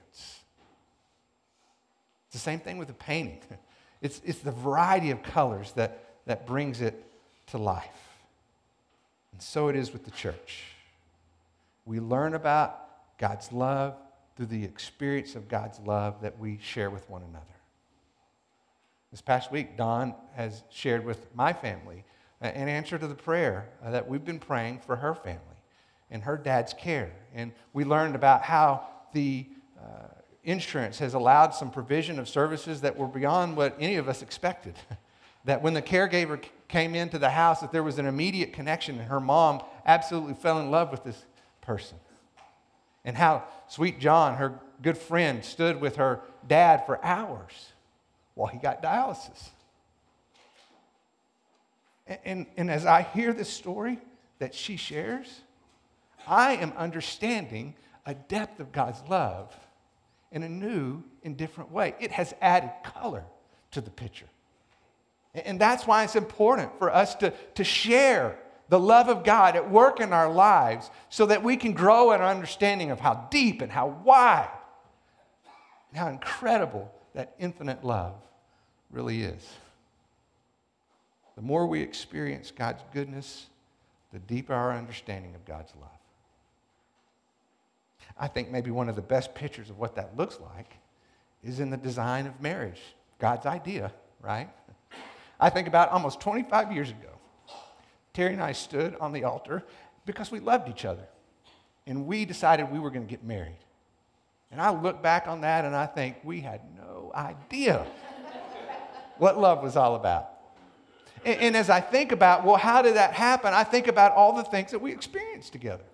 It's 2.27 2.33
the 2.33 2.39
same 2.39 2.61
thing 2.61 2.77
with 2.77 2.91
a 2.91 2.95
painting. 2.95 3.41
It's, 4.01 4.21
it's 4.25 4.39
the 4.39 4.53
variety 4.53 5.11
of 5.11 5.25
colors 5.25 5.73
that, 5.73 6.05
that 6.27 6.47
brings 6.47 6.81
it 6.81 7.05
to 7.49 7.59
life. 7.59 8.21
And 9.33 9.43
so 9.43 9.67
it 9.67 9.75
is 9.75 9.93
with 9.93 10.05
the 10.05 10.13
church. 10.13 10.68
We 11.89 12.01
learn 12.01 12.35
about 12.35 13.17
God's 13.17 13.51
love 13.51 13.95
through 14.37 14.47
the 14.47 14.63
experience 14.63 15.35
of 15.35 15.49
God's 15.49 15.81
love 15.81 16.21
that 16.21 16.39
we 16.39 16.59
share 16.63 16.91
with 16.91 17.09
one 17.09 17.23
another. 17.23 17.47
This 19.11 19.23
past 19.23 19.51
week, 19.51 19.79
Dawn 19.79 20.15
has 20.35 20.65
shared 20.69 21.07
with 21.07 21.35
my 21.35 21.55
family 21.55 22.05
an 22.43 22.69
answer 22.69 22.99
to 22.99 23.07
the 23.07 23.15
prayer 23.15 23.71
that 23.83 24.07
we've 24.07 24.25
been 24.25 24.39
praying 24.39 24.81
for 24.81 24.97
her 24.97 25.15
family 25.15 25.41
and 26.11 26.23
her 26.25 26.37
dad's 26.37 26.75
care. 26.75 27.11
And 27.35 27.53
we 27.73 27.85
learned 27.85 28.15
about 28.15 28.43
how 28.43 28.87
the 29.15 29.47
uh, 29.83 30.09
insurance 30.45 30.99
has 30.99 31.15
allowed 31.15 31.55
some 31.55 31.71
provision 31.71 32.19
of 32.19 32.29
services 32.29 32.83
that 32.83 32.99
were 32.99 33.09
beyond 33.09 33.57
what 33.57 33.75
any 33.81 33.97
of 33.97 34.11
us 34.11 34.21
expected. 34.21 34.75
that 35.47 35.63
when 35.63 35.73
the 35.73 35.81
caregiver 35.81 36.39
came 36.69 36.95
into 36.95 37.19
the 37.19 37.31
house, 37.31 37.61
that 37.61 37.73
there 37.73 37.83
was 37.83 37.99
an 37.99 38.05
immediate 38.05 38.53
connection, 38.53 38.99
and 38.99 39.09
her 39.09 39.21
mom 39.21 39.63
absolutely 39.87 40.35
fell 40.35 40.61
in 40.61 40.71
love 40.71 40.91
with 40.91 41.03
this 41.03 41.25
person. 41.69 41.99
And 43.05 43.15
how 43.15 43.45
sweet 43.69 44.01
John, 44.01 44.37
her 44.37 44.59
good 44.81 44.97
friend, 44.97 45.45
stood 45.45 45.83
with 45.83 45.97
her 45.97 46.23
dad 46.47 46.87
for 46.87 47.05
hours 47.05 47.53
while 48.35 48.49
he 48.49 48.59
got 48.59 48.83
dialysis. 48.83 49.51
And, 52.07 52.19
and, 52.25 52.47
and 52.57 52.71
as 52.71 52.87
I 52.87 53.03
hear 53.03 53.35
this 53.35 53.51
story 53.51 53.99
that 54.39 54.55
she 54.55 54.79
shares, 54.79 55.43
I 56.27 56.55
am 56.55 56.73
understanding 56.73 57.75
a 58.07 58.15
depth 58.15 58.61
of 58.61 58.73
God's 58.73 59.03
love 59.11 59.55
in 60.33 60.43
a 60.43 60.49
new 60.49 61.03
and 61.23 61.37
different 61.37 61.71
way. 61.71 61.95
It 62.01 62.13
has 62.13 62.33
added 62.41 62.71
color 62.83 63.25
to 63.73 63.83
the 63.83 63.91
picture. 63.91 64.29
And 65.35 65.61
that's 65.61 65.87
why 65.87 66.05
it's 66.05 66.17
important 66.17 66.79
for 66.79 66.91
us 66.91 67.15
to, 67.17 67.35
to 67.57 67.63
share 67.65 68.39
the 68.69 68.79
love 68.79 69.09
of 69.09 69.25
God 69.25 69.57
at 69.57 69.71
work 69.71 70.01
in 70.01 70.13
our 70.13 70.31
lives 70.31 70.91
so 71.09 71.27
that 71.27 71.43
we 71.43 71.57
can 71.57 71.73
grow 71.73 72.13
in 72.13 72.21
our 72.21 72.31
understanding 72.31 72.91
of 72.91 73.01
how 73.01 73.27
deep 73.31 73.63
and 73.63 73.73
how 73.73 73.89
wide 74.05 74.51
and 75.91 75.99
how 75.99 76.09
incredible 76.09 76.93
that 77.15 77.35
infinite 77.39 77.85
love 77.85 78.15
really 78.91 79.23
is. 79.23 79.47
The 81.37 81.43
more 81.43 81.67
we 81.67 81.81
experience 81.81 82.51
God's 82.51 82.83
goodness, 82.93 83.47
the 84.13 84.19
deeper 84.19 84.53
our 84.53 84.73
understanding 84.73 85.35
of 85.35 85.45
God's 85.45 85.73
love. 85.81 85.91
I 88.19 88.27
think 88.27 88.51
maybe 88.51 88.71
one 88.71 88.89
of 88.89 88.97
the 88.97 89.03
best 89.03 89.35
pictures 89.35 89.71
of 89.71 89.79
what 89.79 89.95
that 89.97 90.17
looks 90.17 90.39
like 90.41 90.73
is 91.45 91.61
in 91.61 91.71
the 91.71 91.77
design 91.77 92.27
of 92.27 92.41
marriage, 92.41 92.81
God's 93.19 93.47
idea, 93.47 93.93
right? 94.21 94.49
I 95.39 95.51
think 95.51 95.69
about 95.69 95.91
almost 95.91 96.21
25 96.21 96.73
years 96.73 96.91
ago, 96.91 97.18
Terry 98.19 98.33
and 98.33 98.43
I 98.43 98.51
stood 98.51 98.97
on 98.97 99.13
the 99.13 99.23
altar 99.23 99.63
because 100.05 100.33
we 100.33 100.41
loved 100.41 100.69
each 100.69 100.85
other. 100.85 101.07
And 101.87 102.05
we 102.05 102.25
decided 102.25 102.69
we 102.69 102.81
were 102.81 102.91
going 102.91 103.07
to 103.07 103.09
get 103.09 103.23
married. 103.23 103.61
And 104.51 104.61
I 104.61 104.71
look 104.71 105.01
back 105.01 105.29
on 105.29 105.43
that 105.43 105.65
and 105.65 105.73
I 105.73 105.87
think 105.87 106.17
we 106.25 106.41
had 106.41 106.63
no 106.77 107.13
idea 107.15 107.87
what 109.19 109.39
love 109.39 109.63
was 109.63 109.77
all 109.77 109.95
about. 109.95 110.31
And, 111.25 111.41
and, 111.41 111.57
as 111.57 111.71
I 111.71 111.81
think 111.81 112.11
about, 112.11 112.45
well, 112.45 112.57
how 112.57 112.83
did 112.83 112.97
that 112.97 113.13
happen? 113.13 113.55
I 113.55 113.63
think 113.63 113.87
about 113.87 114.15
all 114.15 114.33
the 114.33 114.43
things 114.43 114.73
that 114.73 114.81
we 114.81 114.91
experienced 114.91 115.53
together. 115.53 115.85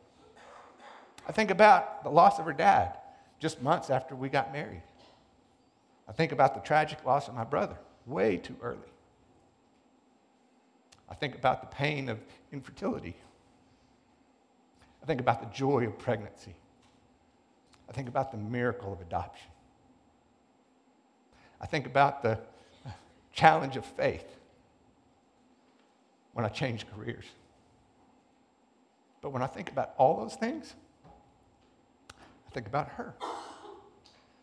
I 1.29 1.33
think 1.33 1.51
about 1.51 2.05
the 2.05 2.11
loss 2.11 2.39
of 2.39 2.47
her 2.47 2.55
dad 2.55 2.97
just 3.39 3.61
months 3.61 3.91
after 3.91 4.17
we 4.17 4.31
got 4.31 4.51
married. 4.51 4.83
I 6.09 6.13
think 6.13 6.33
about 6.33 6.55
the 6.55 6.63
tragic 6.63 7.05
loss 7.05 7.29
of 7.29 7.35
my 7.35 7.45
brother 7.45 7.77
way 8.07 8.39
too 8.39 8.57
early. 8.63 8.94
I 11.09 11.15
think 11.15 11.35
about 11.35 11.61
the 11.61 11.75
pain 11.75 12.09
of 12.09 12.19
infertility. 12.53 13.17
I 15.03 15.07
think 15.07 15.21
about 15.21 15.41
the 15.41 15.55
joy 15.55 15.87
of 15.87 15.99
pregnancy. 15.99 16.55
I 17.89 17.93
think 17.93 18.09
about 18.09 18.31
the 18.31 18.39
miracle 18.39 18.93
of 18.93 19.01
adoption. 19.01 19.49
I 21.61 21.67
think 21.67 21.87
about 21.87 22.23
the 22.23 22.39
challenge 23.33 23.77
of 23.77 23.85
faith 23.85 24.25
when 26.33 26.45
I 26.45 26.49
change 26.49 26.87
careers. 26.95 27.27
But 29.21 29.31
when 29.31 29.43
I 29.43 29.47
think 29.47 29.71
about 29.71 29.93
all 29.97 30.19
those 30.19 30.35
things, 30.35 30.75
I 32.21 32.51
think 32.53 32.67
about 32.67 32.89
her 32.91 33.15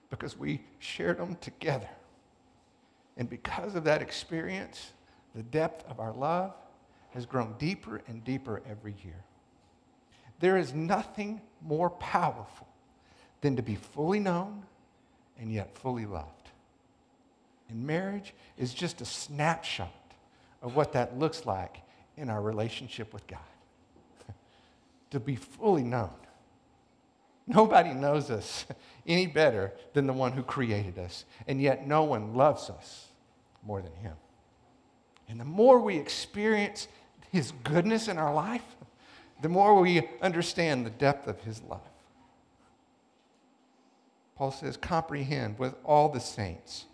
because 0.10 0.38
we 0.38 0.62
shared 0.80 1.18
them 1.18 1.38
together. 1.42 1.90
And 3.18 3.30
because 3.30 3.76
of 3.76 3.84
that 3.86 4.02
experience, 4.02 4.92
the 5.36 5.44
depth 5.44 5.90
of 5.90 6.00
our 6.00 6.14
love 6.14 6.54
has 7.12 7.26
grown 7.26 7.56
deeper 7.58 8.02
and 8.08 8.24
deeper 8.24 8.62
every 8.70 8.96
year. 9.04 9.24
There 10.40 10.58
is 10.58 10.74
nothing 10.74 11.42
more 11.62 11.90
powerful 11.90 12.68
than 13.42 13.56
to 13.56 13.62
be 13.62 13.76
fully 13.76 14.20
known 14.20 14.64
and 15.40 15.52
yet 15.52 15.78
fully 15.78 16.06
loved. 16.06 16.50
And 17.70 17.86
marriage 17.86 18.34
is 18.58 18.74
just 18.74 19.02
a 19.02 19.06
snapshot 19.06 19.90
of 20.62 20.76
what 20.76 20.94
that 20.94 21.18
looks 21.18 21.46
like 21.46 21.78
in 22.18 22.30
our 22.30 22.42
relationship 22.42 23.14
with 23.14 23.26
God. 23.28 23.40
to 25.12 25.20
be 25.20 25.36
fully 25.36 25.84
known. 25.84 26.12
Nobody 27.48 27.94
knows 27.94 28.30
us 28.30 28.66
any 29.08 29.28
better 29.28 29.74
than 29.94 30.08
the 30.08 30.14
one 30.14 30.32
who 30.32 30.44
created 30.44 31.00
us, 31.00 31.26
and 31.48 31.62
yet 31.62 31.88
no 31.88 32.04
one 32.04 32.36
loves 32.36 32.70
us 32.70 33.08
more 33.64 33.82
than 33.82 33.94
Him. 33.96 34.14
And 35.32 35.40
the 35.40 35.46
more 35.46 35.80
we 35.80 35.96
experience 35.96 36.90
His 37.32 37.54
goodness 37.64 38.10
in 38.10 38.18
our 38.18 38.34
life, 38.34 38.66
the 39.42 39.48
more 39.48 39.80
we 39.80 40.10
understand 40.22 40.86
the 40.86 40.90
depth 40.90 41.26
of 41.26 41.40
His 41.42 41.62
love. 41.64 41.80
Paul 44.36 44.52
says, 44.52 44.76
comprehend 44.76 45.58
with 45.58 45.74
all 45.86 46.10
the 46.10 46.20
saints 46.20 46.86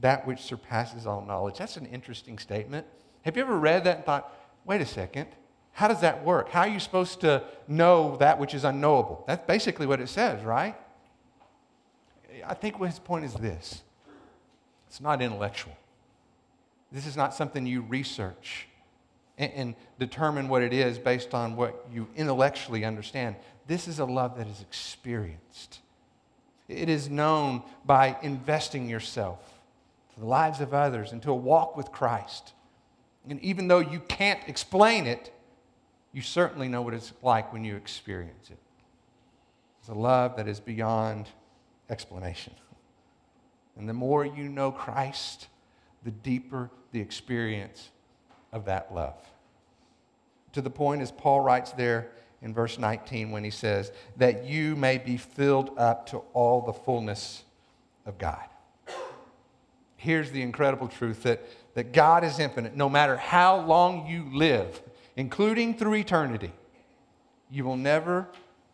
that 0.00 0.26
which 0.26 0.40
surpasses 0.40 1.06
all 1.06 1.20
knowledge. 1.20 1.58
That's 1.58 1.76
an 1.76 1.86
interesting 1.86 2.38
statement. 2.38 2.86
Have 3.22 3.36
you 3.36 3.42
ever 3.42 3.58
read 3.58 3.84
that 3.84 3.96
and 3.98 4.06
thought, 4.06 4.32
wait 4.64 4.80
a 4.80 4.86
second, 4.86 5.28
how 5.72 5.86
does 5.86 6.00
that 6.00 6.24
work? 6.24 6.48
How 6.48 6.60
are 6.60 6.68
you 6.68 6.80
supposed 6.80 7.20
to 7.20 7.44
know 7.68 8.16
that 8.16 8.38
which 8.38 8.54
is 8.54 8.64
unknowable? 8.64 9.24
That's 9.26 9.46
basically 9.46 9.86
what 9.86 10.00
it 10.00 10.08
says, 10.08 10.42
right? 10.44 10.76
I 12.46 12.54
think 12.54 12.82
his 12.82 12.98
point 12.98 13.26
is 13.26 13.34
this 13.34 13.82
it's 14.88 15.00
not 15.00 15.20
intellectual. 15.20 15.76
This 16.92 17.06
is 17.06 17.16
not 17.16 17.34
something 17.34 17.66
you 17.66 17.82
research 17.82 18.66
and, 19.38 19.52
and 19.54 19.74
determine 19.98 20.48
what 20.48 20.62
it 20.62 20.72
is 20.72 20.98
based 20.98 21.34
on 21.34 21.56
what 21.56 21.86
you 21.92 22.06
intellectually 22.16 22.84
understand. 22.84 23.36
This 23.66 23.88
is 23.88 23.98
a 23.98 24.04
love 24.04 24.36
that 24.36 24.46
is 24.46 24.60
experienced. 24.60 25.80
It 26.68 26.88
is 26.88 27.08
known 27.08 27.62
by 27.84 28.16
investing 28.22 28.88
yourself 28.88 29.38
to 30.14 30.20
the 30.20 30.26
lives 30.26 30.60
of 30.60 30.74
others 30.74 31.12
and 31.12 31.22
to 31.22 31.30
a 31.30 31.34
walk 31.34 31.76
with 31.76 31.90
Christ. 31.92 32.52
And 33.28 33.40
even 33.40 33.68
though 33.68 33.80
you 33.80 34.00
can't 34.00 34.40
explain 34.46 35.06
it, 35.06 35.32
you 36.12 36.22
certainly 36.22 36.68
know 36.68 36.82
what 36.82 36.94
it's 36.94 37.12
like 37.22 37.52
when 37.52 37.64
you 37.64 37.76
experience 37.76 38.50
it. 38.50 38.58
It's 39.80 39.88
a 39.88 39.94
love 39.94 40.36
that 40.36 40.46
is 40.46 40.60
beyond 40.60 41.28
explanation. 41.88 42.54
And 43.76 43.88
the 43.88 43.94
more 43.94 44.24
you 44.24 44.48
know 44.48 44.70
Christ, 44.70 45.48
the 46.04 46.10
deeper 46.10 46.70
the 46.92 47.00
experience 47.00 47.90
of 48.52 48.66
that 48.66 48.94
love. 48.94 49.16
To 50.52 50.60
the 50.60 50.70
point, 50.70 51.02
as 51.02 51.10
Paul 51.10 51.40
writes 51.40 51.72
there 51.72 52.10
in 52.42 52.52
verse 52.52 52.78
19, 52.78 53.30
when 53.30 53.44
he 53.44 53.50
says, 53.50 53.92
that 54.16 54.44
you 54.44 54.76
may 54.76 54.98
be 54.98 55.16
filled 55.16 55.78
up 55.78 56.06
to 56.10 56.18
all 56.34 56.60
the 56.60 56.72
fullness 56.72 57.44
of 58.04 58.18
God. 58.18 58.44
Here's 59.96 60.32
the 60.32 60.42
incredible 60.42 60.88
truth 60.88 61.22
that, 61.22 61.46
that 61.74 61.92
God 61.92 62.24
is 62.24 62.38
infinite. 62.38 62.76
No 62.76 62.88
matter 62.88 63.16
how 63.16 63.60
long 63.60 64.06
you 64.06 64.28
live, 64.36 64.82
including 65.16 65.76
through 65.78 65.94
eternity, 65.94 66.52
you 67.50 67.64
will 67.64 67.76
never 67.76 68.26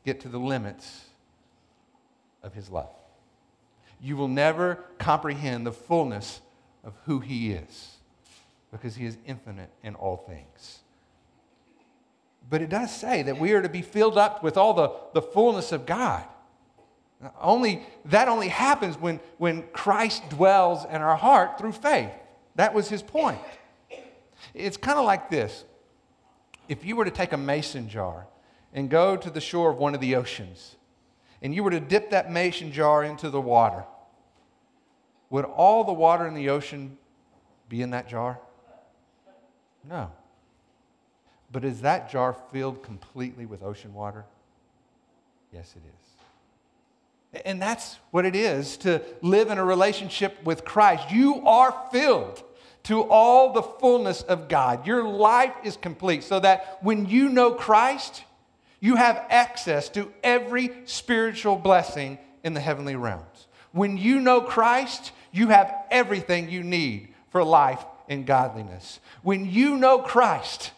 get 0.07 0.21
to 0.21 0.29
the 0.29 0.39
limits 0.39 1.05
of 2.43 2.55
his 2.55 2.71
love. 2.71 2.89
You 4.01 4.17
will 4.17 4.29
never 4.29 4.77
comprehend 4.99 5.67
the 5.67 5.73
fullness 5.73 6.41
of 6.89 6.95
who 7.05 7.21
he 7.21 7.53
is 7.53 7.97
because 8.73 8.97
he 8.97 9.05
is 9.05 9.19
infinite 9.27 9.69
in 9.83 9.95
all 9.95 10.17
things. 10.17 10.81
But 12.49 12.63
it 12.63 12.71
does 12.71 12.91
say 12.91 13.23
that 13.23 13.39
we 13.39 13.53
are 13.53 13.61
to 13.61 13.69
be 13.69 13.83
filled 13.83 14.17
up 14.17 14.43
with 14.43 14.57
all 14.57 14.73
the, 14.73 14.91
the 15.13 15.21
fullness 15.21 15.71
of 15.71 15.85
God. 15.85 16.25
Only, 17.39 17.83
that 18.07 18.27
only 18.27 18.49
happens 18.49 18.97
when, 18.97 19.21
when 19.37 19.65
Christ 19.75 20.31
dwells 20.31 20.87
in 20.87 21.03
our 21.03 21.17
heart 21.17 21.59
through 21.59 21.73
faith. 21.73 22.13
That 22.55 22.73
was 22.73 22.89
his 22.89 23.03
point. 23.03 23.41
It's 24.55 24.79
kind 24.79 24.99
of 24.99 25.05
like 25.05 25.29
this 25.29 25.65
if 26.69 26.87
you 26.87 26.97
were 26.97 27.05
to 27.05 27.11
take 27.11 27.33
a 27.33 27.37
mason 27.37 27.91
jar 27.91 28.27
and 28.73 28.89
go 28.89 29.15
to 29.15 29.29
the 29.29 29.41
shore 29.43 29.71
of 29.71 29.77
one 29.77 29.95
of 29.95 30.01
the 30.01 30.15
oceans, 30.15 30.77
and 31.43 31.55
you 31.55 31.63
were 31.63 31.71
to 31.71 31.81
dip 31.81 32.11
that 32.11 32.31
mason 32.31 32.73
jar 32.73 33.05
into 33.05 33.29
the 33.29 33.41
water, 33.41 33.85
would 35.31 35.45
all 35.45 35.85
the 35.85 35.93
water 35.93 36.27
in 36.27 36.35
the 36.35 36.49
ocean 36.49 36.97
be 37.69 37.83
in 37.83 37.91
that 37.91 38.09
jar? 38.09 38.39
No. 39.89 40.11
But 41.51 41.65
is 41.65 41.81
that 41.83 42.11
jar 42.11 42.37
filled 42.53 42.83
completely 42.83 43.47
with 43.47 43.63
ocean 43.63 43.95
water? 43.95 44.25
Yes, 45.53 45.75
it 45.77 45.83
is. 45.87 47.43
And 47.45 47.61
that's 47.61 47.99
what 48.11 48.25
it 48.25 48.35
is 48.35 48.77
to 48.79 49.03
live 49.23 49.51
in 49.51 49.59
a 49.59 49.65
relationship 49.65 50.43
with 50.45 50.65
Christ. 50.65 51.11
You 51.11 51.47
are 51.47 51.75
filled 51.93 52.43
to 52.85 53.03
all 53.03 53.53
the 53.53 53.63
fullness 53.63 54.23
of 54.23 54.49
God. 54.49 54.87
Your 54.87 55.05
life 55.05 55.53
is 55.63 55.77
complete 55.77 56.25
so 56.25 56.41
that 56.41 56.79
when 56.81 57.07
you 57.07 57.29
know 57.29 57.53
Christ, 57.53 58.25
you 58.81 58.97
have 58.97 59.27
access 59.29 59.89
to 59.91 60.11
every 60.23 60.71
spiritual 60.85 61.57
blessing 61.57 62.19
in 62.45 62.55
the 62.55 62.61
heavenly 62.61 62.97
realms. 62.97 63.47
When 63.73 63.99
you 63.99 64.21
know 64.21 64.41
Christ, 64.41 65.13
you 65.33 65.49
have 65.49 65.75
everything 65.91 66.51
you 66.51 66.63
need 66.63 67.15
for 67.31 67.45
life 67.45 67.85
and 68.09 68.27
godliness. 68.27 69.01
When 69.23 69.51
you 69.51 69.77
know 69.77 70.01
Christ, 70.01 70.73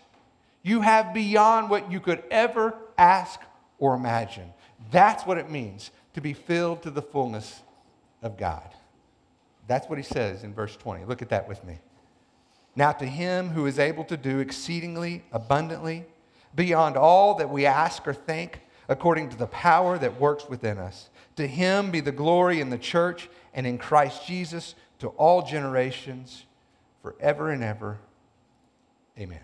you 0.62 0.80
have 0.82 1.14
beyond 1.14 1.70
what 1.70 1.90
you 1.90 2.00
could 2.00 2.22
ever 2.30 2.74
ask 2.98 3.40
or 3.78 3.94
imagine. 3.94 4.52
That's 4.90 5.24
what 5.24 5.38
it 5.38 5.50
means 5.50 5.90
to 6.14 6.20
be 6.20 6.32
filled 6.32 6.82
to 6.82 6.90
the 6.90 7.02
fullness 7.02 7.62
of 8.22 8.36
God. 8.36 8.68
That's 9.66 9.88
what 9.88 9.98
he 9.98 10.04
says 10.04 10.42
in 10.42 10.52
verse 10.52 10.76
20. 10.76 11.04
Look 11.04 11.22
at 11.22 11.28
that 11.28 11.48
with 11.48 11.64
me. 11.64 11.78
Now, 12.76 12.92
to 12.92 13.06
him 13.06 13.48
who 13.50 13.66
is 13.66 13.78
able 13.78 14.04
to 14.04 14.16
do 14.16 14.38
exceedingly 14.38 15.24
abundantly, 15.32 16.04
beyond 16.54 16.96
all 16.96 17.34
that 17.36 17.50
we 17.50 17.66
ask 17.66 18.06
or 18.06 18.14
think, 18.14 18.60
according 18.88 19.28
to 19.30 19.36
the 19.36 19.46
power 19.46 19.98
that 19.98 20.20
works 20.20 20.48
within 20.48 20.78
us, 20.78 21.10
to 21.36 21.46
him 21.46 21.90
be 21.90 22.00
the 22.00 22.12
glory 22.12 22.60
in 22.60 22.70
the 22.70 22.78
church 22.78 23.28
and 23.54 23.66
in 23.66 23.78
Christ 23.78 24.26
Jesus 24.26 24.74
to 25.00 25.08
all 25.08 25.42
generations, 25.42 26.44
forever 27.02 27.50
and 27.50 27.64
ever. 27.64 27.98
Amen. 29.18 29.40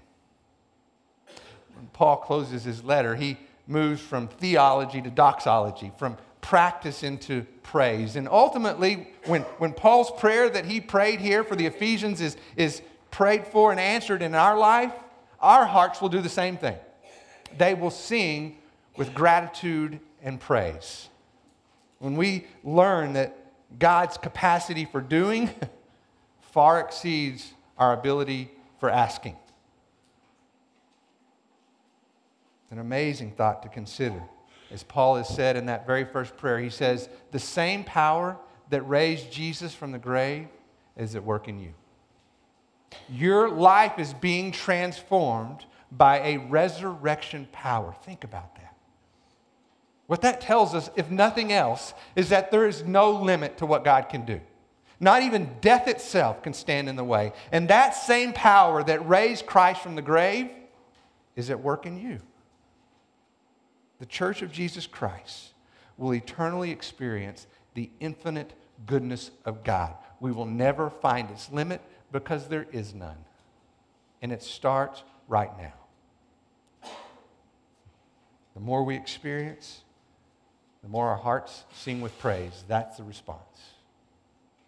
When 1.74 1.88
Paul 1.92 2.16
closes 2.16 2.64
his 2.64 2.84
letter, 2.84 3.16
he 3.16 3.36
moves 3.66 4.00
from 4.00 4.28
theology 4.28 5.02
to 5.02 5.10
doxology, 5.10 5.92
from 5.98 6.16
practice 6.40 7.02
into 7.02 7.44
praise. 7.62 8.16
And 8.16 8.28
ultimately, 8.28 9.08
when, 9.24 9.42
when 9.58 9.72
Paul's 9.72 10.10
prayer 10.12 10.48
that 10.48 10.64
he 10.64 10.80
prayed 10.80 11.20
here 11.20 11.42
for 11.42 11.56
the 11.56 11.66
Ephesians 11.66 12.20
is, 12.20 12.36
is 12.56 12.82
prayed 13.10 13.46
for 13.46 13.72
and 13.72 13.80
answered 13.80 14.22
in 14.22 14.34
our 14.34 14.56
life, 14.56 14.92
our 15.40 15.66
hearts 15.66 16.00
will 16.00 16.08
do 16.08 16.20
the 16.20 16.28
same 16.28 16.56
thing. 16.56 16.76
They 17.58 17.74
will 17.74 17.90
sing 17.90 18.58
with 18.96 19.12
gratitude 19.14 20.00
and 20.22 20.40
praise. 20.40 21.08
When 21.98 22.16
we 22.16 22.46
learn 22.62 23.14
that 23.14 23.36
God's 23.78 24.16
capacity 24.16 24.84
for 24.84 25.00
doing 25.00 25.50
far 26.40 26.80
exceeds 26.80 27.52
our 27.76 27.92
ability 27.92 28.50
for 28.80 28.90
asking. 28.90 29.36
An 32.70 32.78
amazing 32.78 33.32
thought 33.32 33.62
to 33.62 33.68
consider. 33.68 34.22
As 34.70 34.82
Paul 34.82 35.16
has 35.16 35.28
said 35.28 35.56
in 35.56 35.66
that 35.66 35.86
very 35.86 36.04
first 36.04 36.36
prayer, 36.36 36.58
he 36.58 36.70
says, 36.70 37.08
The 37.30 37.38
same 37.38 37.84
power 37.84 38.36
that 38.70 38.82
raised 38.82 39.30
Jesus 39.30 39.72
from 39.74 39.92
the 39.92 39.98
grave 39.98 40.48
is 40.96 41.14
at 41.14 41.22
work 41.22 41.48
in 41.48 41.60
you. 41.60 41.74
Your 43.08 43.48
life 43.48 43.98
is 43.98 44.14
being 44.14 44.50
transformed 44.50 45.64
by 45.92 46.18
a 46.20 46.38
resurrection 46.38 47.46
power. 47.52 47.94
Think 48.02 48.24
about 48.24 48.54
that. 48.56 48.65
What 50.06 50.22
that 50.22 50.40
tells 50.40 50.74
us, 50.74 50.88
if 50.94 51.10
nothing 51.10 51.52
else, 51.52 51.92
is 52.14 52.28
that 52.28 52.50
there 52.50 52.66
is 52.66 52.84
no 52.84 53.10
limit 53.10 53.58
to 53.58 53.66
what 53.66 53.84
God 53.84 54.08
can 54.08 54.24
do. 54.24 54.40
Not 55.00 55.22
even 55.22 55.56
death 55.60 55.88
itself 55.88 56.42
can 56.42 56.54
stand 56.54 56.88
in 56.88 56.96
the 56.96 57.04
way. 57.04 57.32
And 57.52 57.68
that 57.68 57.90
same 57.90 58.32
power 58.32 58.82
that 58.84 59.06
raised 59.08 59.46
Christ 59.46 59.82
from 59.82 59.96
the 59.96 60.02
grave 60.02 60.48
is 61.34 61.50
at 61.50 61.60
work 61.60 61.86
in 61.86 61.98
you. 61.98 62.20
the 63.98 64.06
church 64.06 64.42
of 64.42 64.52
Jesus 64.52 64.86
Christ, 64.86 65.52
will 65.96 66.12
eternally 66.12 66.70
experience 66.70 67.46
the 67.74 67.90
infinite 68.00 68.52
goodness 68.84 69.30
of 69.44 69.64
God. 69.64 69.94
We 70.20 70.32
will 70.32 70.46
never 70.46 70.90
find 70.90 71.30
its 71.30 71.50
limit 71.50 71.80
because 72.12 72.48
there 72.48 72.66
is 72.72 72.94
none. 72.94 73.16
And 74.22 74.32
it 74.32 74.42
starts 74.42 75.02
right 75.28 75.50
now. 75.58 76.90
The 78.54 78.60
more 78.60 78.84
we 78.84 78.96
experience, 78.96 79.82
the 80.86 80.92
more 80.92 81.08
our 81.08 81.16
hearts 81.16 81.64
sing 81.74 82.00
with 82.00 82.16
praise. 82.20 82.62
That's 82.68 82.98
the 82.98 83.02
response. 83.02 83.40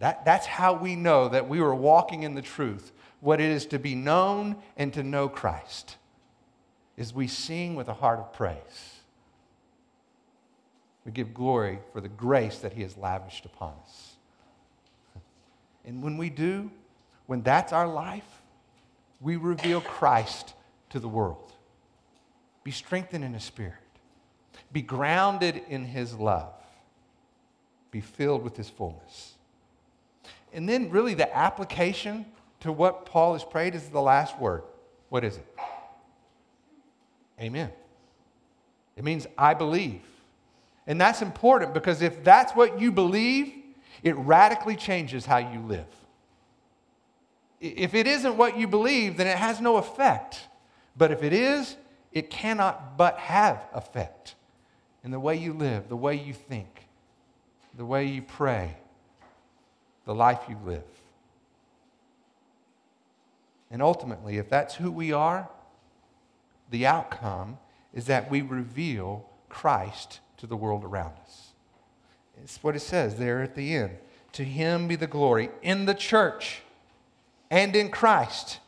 That, 0.01 0.25
that's 0.25 0.47
how 0.47 0.73
we 0.75 0.97
know 0.97 1.29
that 1.29 1.49
we 1.49 1.61
are 1.61 1.73
walking 1.73 2.25
in 2.25 2.35
the 2.35 2.43
truth, 2.43 2.91
what 3.21 3.41
it 3.41 3.49
is 3.49 3.67
to 3.67 3.79
be 3.79 3.95
known 3.95 4.57
and 4.77 4.93
to 4.95 5.05
know 5.05 5.29
Christ, 5.29 5.97
is 6.97 7.15
we 7.15 7.29
sing 7.29 7.77
with 7.77 7.87
a 7.87 7.95
heart 7.95 8.19
of 8.19 8.33
praise. 8.33 8.97
We 11.05 11.13
give 11.13 11.33
glory 11.33 11.79
for 11.93 12.01
the 12.01 12.09
grace 12.09 12.59
that 12.59 12.73
He 12.73 12.83
has 12.83 12.97
lavished 12.97 13.45
upon 13.45 13.75
us. 13.85 14.17
And 15.85 16.03
when 16.03 16.17
we 16.17 16.31
do, 16.31 16.69
when 17.27 17.43
that's 17.43 17.73
our 17.73 17.87
life, 17.87 18.43
we 19.21 19.37
reveal 19.37 19.81
Christ 19.81 20.55
to 20.91 20.99
the 20.99 21.09
world. 21.09 21.53
Be 22.65 22.73
strengthened 22.73 23.23
in 23.23 23.35
His 23.35 23.45
Spirit, 23.45 23.75
be 24.73 24.83
grounded 24.83 25.63
in 25.69 25.85
His 25.85 26.15
love, 26.15 26.53
be 27.91 28.01
filled 28.01 28.43
with 28.43 28.57
His 28.57 28.69
fullness. 28.69 29.35
And 30.53 30.69
then, 30.69 30.91
really, 30.91 31.15
the 31.15 31.35
application 31.37 32.27
to 32.61 32.73
what 32.73 33.07
Paul 33.07 33.35
has 33.35 33.45
prayed 33.45 33.75
is 33.75 33.89
the 33.89 34.01
last 34.01 34.39
word. 34.39 34.63
What 35.09 35.25
is 35.25 35.37
it? 35.37 35.47
Amen. 37.41 37.71
It 38.97 39.05
means, 39.05 39.27
I 39.37 39.55
believe. 39.55 40.01
And 40.87 41.01
that's 41.01 41.23
important 41.23 41.75
because 41.75 42.03
if 42.03 42.25
that's 42.25 42.53
what 42.53 42.81
you 42.81 42.91
believe, 42.91 43.53
it 44.03 44.17
radically 44.17 44.75
changes 44.75 45.27
how 45.27 45.39
you 45.39 45.61
live. 45.61 45.87
If 47.61 47.95
it 47.95 48.07
isn't 48.07 48.37
what 48.37 48.57
you 48.57 48.67
believe, 48.67 49.17
then 49.17 49.27
it 49.27 49.37
has 49.37 49.61
no 49.61 49.77
effect. 49.77 50.47
But 50.97 51.13
if 51.13 51.23
it 51.23 51.33
is, 51.33 51.77
it 52.13 52.31
cannot 52.31 52.97
but 52.97 53.19
have 53.19 53.61
effect 53.75 54.35
in 55.09 55.13
the 55.13 55.19
way 55.19 55.35
you 55.35 55.55
live, 55.55 55.89
the 55.89 55.97
way 55.97 56.15
you 56.15 56.35
think, 56.35 56.87
the 57.79 57.85
way 57.87 58.05
you 58.05 58.21
pray, 58.21 58.77
the 60.05 60.15
life 60.15 60.41
you 60.51 60.59
live. 60.67 60.85
And 63.71 63.81
ultimately, 63.81 64.37
if 64.37 64.51
that's 64.51 64.75
who 64.75 64.91
we 64.91 65.11
are, 65.11 65.49
the 66.69 66.87
outcome 66.87 67.57
is 67.95 68.05
that 68.05 68.31
we 68.31 68.43
reveal 68.43 69.25
Christ 69.49 70.21
to 70.37 70.47
the 70.47 70.59
world 70.59 70.85
around 70.85 71.15
us. 71.25 71.53
It's 72.45 72.63
what 72.63 72.77
it 72.77 72.81
says 72.81 73.17
there 73.17 73.41
at 73.41 73.55
the 73.55 73.75
end. 73.75 73.97
To 74.33 74.45
him 74.45 74.89
be 74.89 74.97
the 74.97 75.07
glory 75.07 75.49
in 75.63 75.87
the 75.87 75.95
church 75.95 76.61
and 77.51 77.75
in 77.75 77.91
Christ 77.91 78.59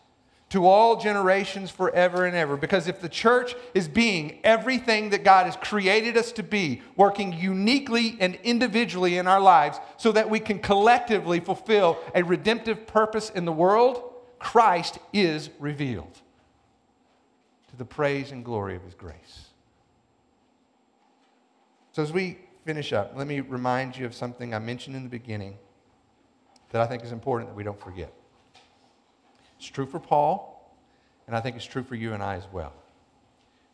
to 0.51 0.67
all 0.67 0.97
generations 0.97 1.71
forever 1.71 2.27
and 2.27 2.37
ever. 2.37 2.57
Because 2.57 2.89
if 2.89 3.01
the 3.01 3.09
church 3.09 3.55
is 3.73 3.89
being 3.89 4.41
everything 4.43 5.11
that 5.11 5.25
God 5.25 5.47
has 5.47 5.57
created 5.57 6.17
us 6.17 6.33
to 6.33 6.43
be, 6.43 6.83
working 6.97 7.33
uniquely 7.33 8.17
and 8.21 8.37
individually 8.43 9.17
in 9.17 9.27
our 9.27 9.41
lives 9.41 9.79
so 9.97 10.13
that 10.13 10.29
we 10.29 10.41
can 10.41 10.59
collectively 10.59 11.41
fulfill 11.41 11.99
a 12.15 12.23
redemptive 12.23 12.87
purpose 12.87 13.31
in 13.31 13.45
the 13.45 13.53
world, 13.53 14.03
Christ 14.39 14.99
is 15.13 15.51
revealed 15.61 16.21
to 17.71 17.77
the 17.77 17.85
praise 17.85 18.33
and 18.33 18.45
glory 18.45 18.75
of 18.75 18.83
his 18.83 18.95
grace. 18.95 19.47
So, 21.93 22.03
as 22.03 22.13
we 22.13 22.39
finish 22.65 22.93
up, 22.93 23.13
let 23.17 23.27
me 23.27 23.41
remind 23.41 23.97
you 23.97 24.07
of 24.07 24.15
something 24.15 24.55
I 24.55 24.59
mentioned 24.59 24.97
in 24.97 25.05
the 25.05 25.09
beginning 25.09 25.59
that 26.71 26.81
I 26.81 26.87
think 26.87 27.05
is 27.05 27.13
important 27.13 27.51
that 27.51 27.57
we 27.57 27.65
don't 27.65 27.81
forget. 27.81 28.13
It's 29.61 29.69
true 29.69 29.87
for 29.87 30.01
Paul, 30.01 30.75
and 31.27 31.37
I 31.37 31.41
think 31.41 31.57
it's 31.57 31.67
true 31.67 31.83
for 31.83 31.95
you 31.95 32.15
and 32.15 32.23
I 32.23 32.37
as 32.37 32.47
well. 32.51 32.73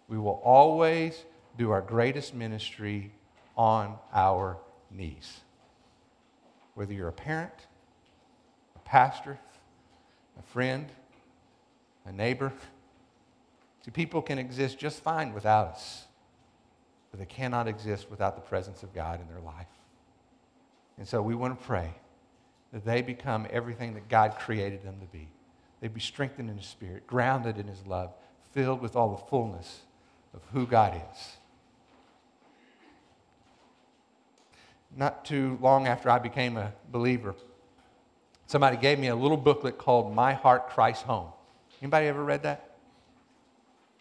We 0.08 0.18
will 0.18 0.40
always 0.44 1.24
do 1.56 1.70
our 1.70 1.80
greatest 1.80 2.34
ministry 2.34 3.12
on 3.56 3.96
our 4.12 4.58
knees. 4.90 5.40
Whether 6.74 6.92
you're 6.92 7.08
a 7.08 7.12
parent, 7.12 7.54
a 8.74 8.80
pastor, 8.80 9.38
a 10.38 10.42
friend, 10.42 10.90
a 12.04 12.12
neighbor, 12.12 12.52
see, 13.84 13.92
people 13.92 14.20
can 14.20 14.38
exist 14.38 14.78
just 14.78 15.00
fine 15.00 15.32
without 15.32 15.68
us 15.68 16.06
but 17.16 17.26
they 17.26 17.34
cannot 17.34 17.66
exist 17.66 18.10
without 18.10 18.34
the 18.34 18.42
presence 18.42 18.82
of 18.82 18.94
God 18.94 19.22
in 19.22 19.28
their 19.28 19.40
life. 19.40 19.68
And 20.98 21.08
so 21.08 21.22
we 21.22 21.34
want 21.34 21.58
to 21.58 21.64
pray 21.64 21.94
that 22.74 22.84
they 22.84 23.00
become 23.00 23.46
everything 23.48 23.94
that 23.94 24.08
God 24.08 24.36
created 24.38 24.82
them 24.82 24.96
to 25.00 25.06
be. 25.06 25.28
They 25.86 25.92
be 25.92 26.00
strengthened 26.00 26.50
in 26.50 26.56
His 26.56 26.66
Spirit, 26.66 27.06
grounded 27.06 27.58
in 27.58 27.68
His 27.68 27.86
love, 27.86 28.12
filled 28.50 28.80
with 28.80 28.96
all 28.96 29.10
the 29.10 29.22
fullness 29.30 29.82
of 30.34 30.42
who 30.52 30.66
God 30.66 31.00
is. 31.12 31.36
Not 34.96 35.24
too 35.24 35.56
long 35.62 35.86
after 35.86 36.10
I 36.10 36.18
became 36.18 36.56
a 36.56 36.72
believer, 36.90 37.36
somebody 38.48 38.76
gave 38.76 38.98
me 38.98 39.06
a 39.06 39.14
little 39.14 39.36
booklet 39.36 39.78
called 39.78 40.12
My 40.12 40.32
Heart 40.32 40.70
Christ's 40.70 41.04
Home. 41.04 41.28
Anybody 41.80 42.08
ever 42.08 42.24
read 42.24 42.42
that? 42.42 42.78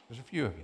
There's 0.10 0.20
a 0.20 0.24
few 0.24 0.48
of 0.48 0.54
you. 0.58 0.64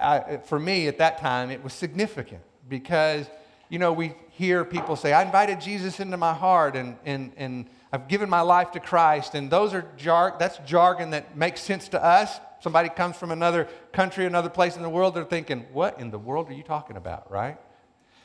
I, 0.00 0.36
for 0.36 0.60
me 0.60 0.86
at 0.86 0.98
that 0.98 1.18
time, 1.18 1.50
it 1.50 1.64
was 1.64 1.72
significant 1.72 2.42
because, 2.68 3.26
you 3.68 3.80
know, 3.80 3.92
we 3.92 4.14
hear 4.30 4.64
people 4.64 4.94
say, 4.94 5.12
I 5.12 5.24
invited 5.24 5.60
Jesus 5.60 5.98
into 5.98 6.16
my 6.16 6.32
heart 6.32 6.76
and, 6.76 6.96
and, 7.04 7.32
and 7.36 7.66
I've 7.92 8.08
given 8.08 8.30
my 8.30 8.40
life 8.40 8.70
to 8.72 8.80
Christ. 8.80 9.34
And 9.34 9.50
those 9.50 9.74
are 9.74 9.86
jar- 9.96 10.36
that's 10.38 10.58
jargon 10.58 11.10
that 11.10 11.36
makes 11.36 11.60
sense 11.60 11.88
to 11.88 12.02
us. 12.02 12.38
Somebody 12.60 12.88
comes 12.88 13.16
from 13.16 13.30
another 13.30 13.68
country, 13.92 14.26
another 14.26 14.50
place 14.50 14.76
in 14.76 14.82
the 14.82 14.88
world, 14.88 15.14
they're 15.14 15.24
thinking, 15.24 15.66
what 15.72 15.98
in 15.98 16.10
the 16.10 16.18
world 16.18 16.50
are 16.50 16.54
you 16.54 16.62
talking 16.62 16.96
about, 16.96 17.30
right? 17.30 17.58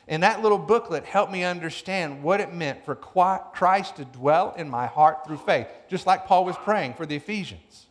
And 0.08 0.22
that 0.22 0.42
little 0.42 0.58
booklet 0.58 1.04
helped 1.04 1.32
me 1.32 1.42
understand 1.42 2.22
what 2.22 2.40
it 2.40 2.54
meant 2.54 2.84
for 2.84 2.94
Christ 2.94 3.96
to 3.96 4.04
dwell 4.04 4.54
in 4.56 4.68
my 4.68 4.86
heart 4.86 5.26
through 5.26 5.38
faith, 5.38 5.66
just 5.88 6.06
like 6.06 6.26
Paul 6.26 6.44
was 6.44 6.56
praying 6.56 6.94
for 6.94 7.06
the 7.06 7.16
Ephesians. 7.16 7.86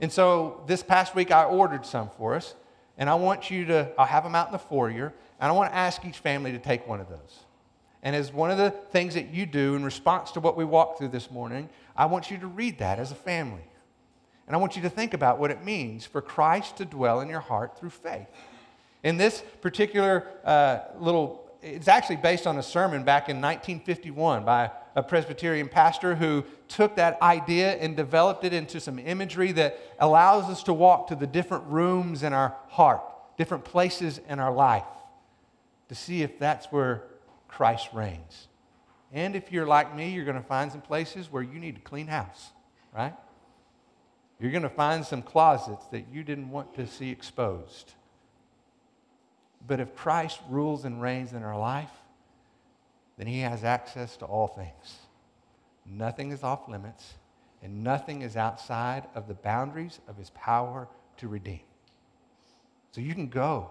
And 0.00 0.12
so 0.12 0.62
this 0.66 0.82
past 0.82 1.14
week, 1.14 1.30
I 1.30 1.44
ordered 1.44 1.84
some 1.84 2.08
for 2.16 2.34
us 2.34 2.54
and 2.98 3.08
I 3.08 3.14
want 3.14 3.50
you 3.50 3.64
to, 3.66 3.92
I'll 3.96 4.06
have 4.06 4.24
them 4.24 4.34
out 4.34 4.48
in 4.48 4.52
the 4.52 4.58
foyer, 4.58 5.14
and 5.40 5.48
I 5.48 5.52
want 5.52 5.70
to 5.70 5.76
ask 5.76 6.04
each 6.04 6.18
family 6.18 6.50
to 6.52 6.58
take 6.58 6.86
one 6.86 7.00
of 7.00 7.08
those. 7.08 7.38
And 8.02 8.14
as 8.14 8.32
one 8.32 8.50
of 8.50 8.58
the 8.58 8.70
things 8.70 9.14
that 9.14 9.34
you 9.34 9.44
do 9.46 9.74
in 9.74 9.84
response 9.84 10.30
to 10.32 10.40
what 10.40 10.56
we 10.56 10.64
walked 10.64 10.98
through 10.98 11.08
this 11.08 11.30
morning, 11.30 11.68
I 11.96 12.06
want 12.06 12.30
you 12.30 12.38
to 12.38 12.46
read 12.46 12.78
that 12.78 12.98
as 12.98 13.10
a 13.10 13.16
family. 13.16 13.64
And 14.46 14.56
I 14.56 14.58
want 14.58 14.76
you 14.76 14.82
to 14.82 14.90
think 14.90 15.14
about 15.14 15.38
what 15.38 15.50
it 15.50 15.64
means 15.64 16.06
for 16.06 16.22
Christ 16.22 16.78
to 16.78 16.84
dwell 16.84 17.20
in 17.20 17.28
your 17.28 17.40
heart 17.40 17.78
through 17.78 17.90
faith. 17.90 18.28
In 19.02 19.16
this 19.16 19.42
particular 19.60 20.26
uh, 20.44 20.78
little, 20.98 21.50
it's 21.62 21.88
actually 21.88 22.16
based 22.16 22.46
on 22.46 22.56
a 22.56 22.62
sermon 22.62 23.04
back 23.04 23.28
in 23.28 23.36
1951 23.36 24.44
by 24.44 24.70
a 24.96 25.02
Presbyterian 25.02 25.68
pastor 25.68 26.14
who 26.14 26.44
took 26.66 26.96
that 26.96 27.20
idea 27.20 27.76
and 27.76 27.96
developed 27.96 28.44
it 28.44 28.52
into 28.52 28.80
some 28.80 28.98
imagery 28.98 29.52
that 29.52 29.78
allows 29.98 30.44
us 30.44 30.62
to 30.64 30.72
walk 30.72 31.08
to 31.08 31.14
the 31.14 31.26
different 31.26 31.64
rooms 31.66 32.22
in 32.22 32.32
our 32.32 32.56
heart, 32.68 33.02
different 33.36 33.64
places 33.64 34.20
in 34.28 34.38
our 34.38 34.52
life, 34.52 34.84
to 35.88 35.94
see 35.94 36.22
if 36.22 36.38
that's 36.38 36.66
where 36.66 37.02
Christ 37.48 37.88
reigns. 37.92 38.48
And 39.12 39.34
if 39.34 39.50
you're 39.50 39.66
like 39.66 39.96
me, 39.96 40.10
you're 40.10 40.24
going 40.24 40.36
to 40.36 40.42
find 40.42 40.70
some 40.70 40.82
places 40.82 41.32
where 41.32 41.42
you 41.42 41.58
need 41.58 41.76
to 41.76 41.80
clean 41.80 42.06
house, 42.06 42.50
right? 42.94 43.14
You're 44.38 44.52
going 44.52 44.62
to 44.62 44.68
find 44.68 45.04
some 45.04 45.22
closets 45.22 45.86
that 45.86 46.06
you 46.12 46.22
didn't 46.22 46.50
want 46.50 46.74
to 46.74 46.86
see 46.86 47.10
exposed. 47.10 47.94
But 49.66 49.80
if 49.80 49.96
Christ 49.96 50.38
rules 50.48 50.84
and 50.84 51.02
reigns 51.02 51.32
in 51.32 51.42
our 51.42 51.58
life, 51.58 51.90
then 53.16 53.26
he 53.26 53.40
has 53.40 53.64
access 53.64 54.16
to 54.18 54.26
all 54.26 54.46
things. 54.46 54.98
Nothing 55.84 56.30
is 56.30 56.44
off 56.44 56.68
limits, 56.68 57.14
and 57.62 57.82
nothing 57.82 58.22
is 58.22 58.36
outside 58.36 59.04
of 59.14 59.26
the 59.26 59.34
boundaries 59.34 59.98
of 60.06 60.16
his 60.16 60.30
power 60.30 60.86
to 61.16 61.26
redeem. 61.26 61.60
So 62.92 63.00
you 63.00 63.14
can 63.14 63.28
go 63.28 63.70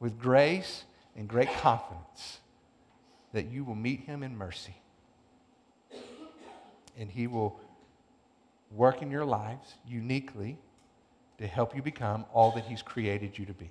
with 0.00 0.18
grace 0.18 0.84
and 1.14 1.28
great 1.28 1.52
confidence 1.58 2.40
that 3.32 3.46
you 3.46 3.64
will 3.64 3.74
meet 3.74 4.00
him 4.00 4.22
in 4.22 4.36
mercy. 4.36 4.74
And 6.98 7.10
he 7.10 7.26
will 7.26 7.58
work 8.70 9.02
in 9.02 9.10
your 9.10 9.24
lives 9.24 9.74
uniquely 9.86 10.58
to 11.38 11.46
help 11.46 11.74
you 11.74 11.82
become 11.82 12.24
all 12.32 12.52
that 12.52 12.64
he's 12.64 12.82
created 12.82 13.38
you 13.38 13.46
to 13.46 13.52
be. 13.52 13.70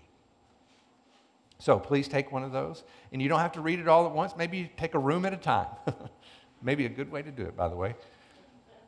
So 1.59 1.77
please 1.77 2.07
take 2.07 2.31
one 2.31 2.43
of 2.43 2.51
those. 2.51 2.83
And 3.11 3.21
you 3.21 3.29
don't 3.29 3.39
have 3.39 3.51
to 3.53 3.61
read 3.61 3.79
it 3.79 3.87
all 3.87 4.07
at 4.07 4.11
once. 4.11 4.33
Maybe 4.35 4.57
you 4.57 4.69
take 4.77 4.95
a 4.95 4.99
room 4.99 5.25
at 5.25 5.33
a 5.33 5.37
time. 5.37 5.67
Maybe 6.61 6.85
a 6.85 6.89
good 6.89 7.11
way 7.11 7.21
to 7.21 7.31
do 7.31 7.43
it, 7.43 7.55
by 7.55 7.69
the 7.69 7.75
way. 7.75 7.95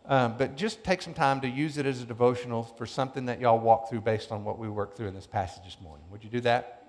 Um, 0.06 0.36
but 0.38 0.58
just 0.58 0.84
take 0.84 1.02
some 1.02 1.14
time 1.14 1.40
to 1.42 1.48
use 1.48 1.78
it 1.78 1.86
as 1.86 2.02
a 2.02 2.06
devotional 2.06 2.64
for 2.64 2.86
something 2.86 3.26
that 3.28 3.40
y'all 3.40 3.60
walk 3.60 3.90
through 3.90 4.02
based 4.02 4.32
on 4.32 4.44
what 4.44 4.60
we 4.60 4.68
worked 4.68 4.98
through 4.98 5.08
in 5.08 5.14
this 5.14 5.28
passage 5.28 5.64
this 5.64 5.78
morning. 5.82 6.06
Would 6.12 6.24
you 6.24 6.30
do 6.30 6.42
that? 6.42 6.88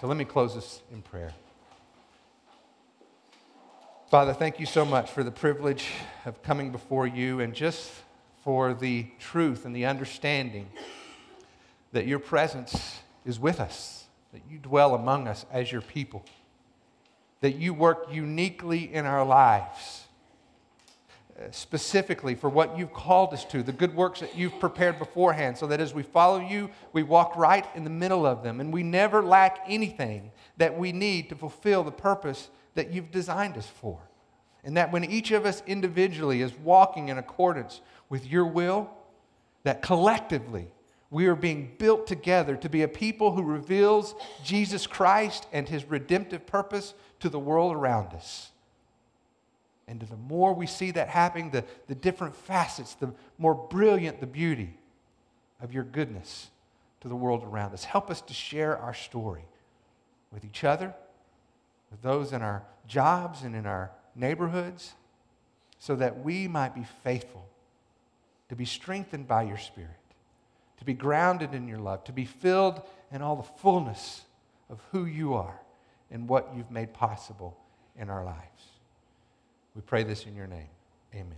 So 0.00 0.06
let 0.06 0.16
me 0.16 0.24
close 0.24 0.54
this 0.54 0.82
in 0.92 1.02
prayer. 1.02 1.32
Father, 4.08 4.32
thank 4.32 4.60
you 4.60 4.66
so 4.66 4.84
much 4.84 5.10
for 5.10 5.24
the 5.24 5.32
privilege 5.32 5.88
of 6.26 6.40
coming 6.40 6.70
before 6.70 7.08
you 7.08 7.40
and 7.40 7.52
just 7.52 7.90
for 8.44 8.72
the 8.72 9.08
truth 9.18 9.64
and 9.64 9.74
the 9.74 9.84
understanding 9.84 10.68
that 11.90 12.06
your 12.06 12.20
presence 12.20 13.00
is 13.24 13.40
with 13.40 13.58
us, 13.58 14.04
that 14.32 14.42
you 14.48 14.58
dwell 14.58 14.94
among 14.94 15.26
us 15.26 15.44
as 15.50 15.72
your 15.72 15.80
people, 15.80 16.24
that 17.40 17.56
you 17.56 17.74
work 17.74 18.06
uniquely 18.08 18.94
in 18.94 19.06
our 19.06 19.26
lives 19.26 20.04
uh, 21.36 21.50
specifically 21.50 22.36
for 22.36 22.48
what 22.48 22.78
you've 22.78 22.94
called 22.94 23.34
us 23.34 23.44
to, 23.46 23.60
the 23.60 23.72
good 23.72 23.96
works 23.96 24.20
that 24.20 24.36
you've 24.36 24.60
prepared 24.60 25.00
beforehand, 25.00 25.58
so 25.58 25.66
that 25.66 25.80
as 25.80 25.92
we 25.92 26.04
follow 26.04 26.38
you, 26.38 26.70
we 26.92 27.02
walk 27.02 27.34
right 27.34 27.66
in 27.74 27.82
the 27.82 27.90
middle 27.90 28.24
of 28.24 28.44
them 28.44 28.60
and 28.60 28.72
we 28.72 28.84
never 28.84 29.20
lack 29.20 29.58
anything 29.66 30.30
that 30.58 30.78
we 30.78 30.92
need 30.92 31.28
to 31.28 31.34
fulfill 31.34 31.82
the 31.82 31.90
purpose 31.90 32.50
that 32.76 32.92
you've 32.92 33.10
designed 33.10 33.58
us 33.58 33.66
for. 33.66 33.98
And 34.64 34.76
that 34.76 34.92
when 34.92 35.04
each 35.04 35.30
of 35.32 35.44
us 35.44 35.62
individually 35.66 36.40
is 36.42 36.54
walking 36.54 37.08
in 37.08 37.18
accordance 37.18 37.80
with 38.08 38.26
your 38.26 38.46
will, 38.46 38.90
that 39.64 39.82
collectively 39.82 40.68
we 41.10 41.26
are 41.26 41.36
being 41.36 41.72
built 41.78 42.06
together 42.06 42.56
to 42.56 42.68
be 42.68 42.82
a 42.82 42.88
people 42.88 43.32
who 43.32 43.42
reveals 43.42 44.14
Jesus 44.44 44.86
Christ 44.86 45.46
and 45.52 45.68
his 45.68 45.84
redemptive 45.84 46.46
purpose 46.46 46.94
to 47.20 47.28
the 47.28 47.38
world 47.38 47.74
around 47.74 48.12
us. 48.12 48.50
And 49.88 50.00
the 50.00 50.16
more 50.16 50.52
we 50.52 50.66
see 50.66 50.90
that 50.92 51.08
happening, 51.08 51.50
the, 51.50 51.64
the 51.86 51.94
different 51.94 52.34
facets, 52.34 52.94
the 52.94 53.12
more 53.38 53.54
brilliant 53.54 54.20
the 54.20 54.26
beauty 54.26 54.74
of 55.60 55.72
your 55.72 55.84
goodness 55.84 56.50
to 57.00 57.08
the 57.08 57.16
world 57.16 57.44
around 57.44 57.72
us. 57.72 57.84
Help 57.84 58.10
us 58.10 58.20
to 58.22 58.34
share 58.34 58.76
our 58.76 58.94
story 58.94 59.44
with 60.32 60.44
each 60.44 60.64
other, 60.64 60.92
with 61.90 62.02
those 62.02 62.32
in 62.32 62.42
our 62.42 62.62
jobs 62.86 63.42
and 63.42 63.54
in 63.54 63.66
our 63.66 63.90
neighborhoods, 64.14 64.94
so 65.78 65.94
that 65.96 66.24
we 66.24 66.48
might 66.48 66.74
be 66.74 66.84
faithful, 67.04 67.46
to 68.48 68.56
be 68.56 68.64
strengthened 68.64 69.28
by 69.28 69.42
your 69.42 69.58
Spirit, 69.58 69.90
to 70.78 70.84
be 70.84 70.94
grounded 70.94 71.54
in 71.54 71.68
your 71.68 71.78
love, 71.78 72.04
to 72.04 72.12
be 72.12 72.24
filled 72.24 72.82
in 73.12 73.22
all 73.22 73.36
the 73.36 73.42
fullness 73.42 74.22
of 74.70 74.80
who 74.92 75.04
you 75.04 75.34
are 75.34 75.60
and 76.10 76.28
what 76.28 76.52
you've 76.56 76.70
made 76.70 76.92
possible 76.92 77.56
in 77.98 78.10
our 78.10 78.24
lives. 78.24 78.62
We 79.74 79.82
pray 79.82 80.04
this 80.04 80.26
in 80.26 80.34
your 80.34 80.46
name. 80.46 80.68
Amen. 81.14 81.34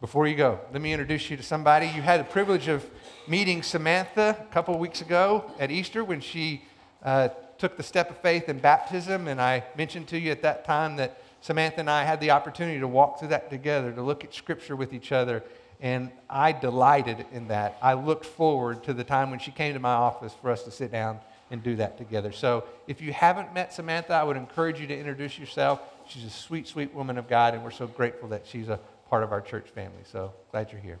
Before 0.00 0.26
you 0.26 0.34
go, 0.34 0.60
let 0.72 0.80
me 0.80 0.92
introduce 0.92 1.28
you 1.28 1.36
to 1.36 1.42
somebody. 1.42 1.86
You 1.86 2.00
had 2.00 2.20
the 2.20 2.24
privilege 2.24 2.68
of 2.68 2.88
meeting 3.28 3.62
Samantha 3.62 4.34
a 4.40 4.52
couple 4.52 4.78
weeks 4.78 5.02
ago 5.02 5.50
at 5.58 5.70
Easter 5.70 6.02
when 6.02 6.22
she 6.22 6.64
uh, 7.02 7.28
took 7.60 7.76
the 7.76 7.82
step 7.82 8.10
of 8.10 8.18
faith 8.18 8.48
in 8.48 8.58
baptism. 8.58 9.28
And 9.28 9.40
I 9.40 9.62
mentioned 9.76 10.08
to 10.08 10.18
you 10.18 10.30
at 10.32 10.42
that 10.42 10.64
time 10.64 10.96
that 10.96 11.22
Samantha 11.42 11.80
and 11.80 11.90
I 11.90 12.04
had 12.04 12.20
the 12.20 12.32
opportunity 12.32 12.80
to 12.80 12.88
walk 12.88 13.18
through 13.18 13.28
that 13.28 13.50
together, 13.50 13.92
to 13.92 14.02
look 14.02 14.24
at 14.24 14.34
Scripture 14.34 14.74
with 14.74 14.92
each 14.92 15.12
other. 15.12 15.42
And 15.80 16.10
I 16.28 16.52
delighted 16.52 17.24
in 17.32 17.48
that. 17.48 17.78
I 17.80 17.94
looked 17.94 18.26
forward 18.26 18.82
to 18.84 18.92
the 18.92 19.04
time 19.04 19.30
when 19.30 19.38
she 19.38 19.50
came 19.50 19.74
to 19.74 19.80
my 19.80 19.92
office 19.92 20.34
for 20.40 20.50
us 20.50 20.64
to 20.64 20.70
sit 20.70 20.90
down 20.90 21.20
and 21.50 21.62
do 21.62 21.76
that 21.76 21.98
together. 21.98 22.32
So 22.32 22.64
if 22.86 23.00
you 23.00 23.12
haven't 23.12 23.54
met 23.54 23.72
Samantha, 23.72 24.12
I 24.12 24.22
would 24.22 24.36
encourage 24.36 24.80
you 24.80 24.86
to 24.86 24.96
introduce 24.96 25.38
yourself. 25.38 25.80
She's 26.06 26.24
a 26.24 26.30
sweet, 26.30 26.68
sweet 26.68 26.94
woman 26.94 27.18
of 27.18 27.28
God, 27.28 27.54
and 27.54 27.64
we're 27.64 27.70
so 27.70 27.86
grateful 27.86 28.28
that 28.28 28.46
she's 28.46 28.68
a 28.68 28.78
part 29.08 29.22
of 29.22 29.32
our 29.32 29.40
church 29.40 29.68
family. 29.70 30.02
So 30.10 30.32
glad 30.50 30.70
you're 30.70 30.80
here. 30.80 30.98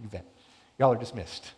You 0.00 0.08
bet. 0.08 0.24
Y'all 0.78 0.92
are 0.92 0.98
dismissed. 0.98 1.52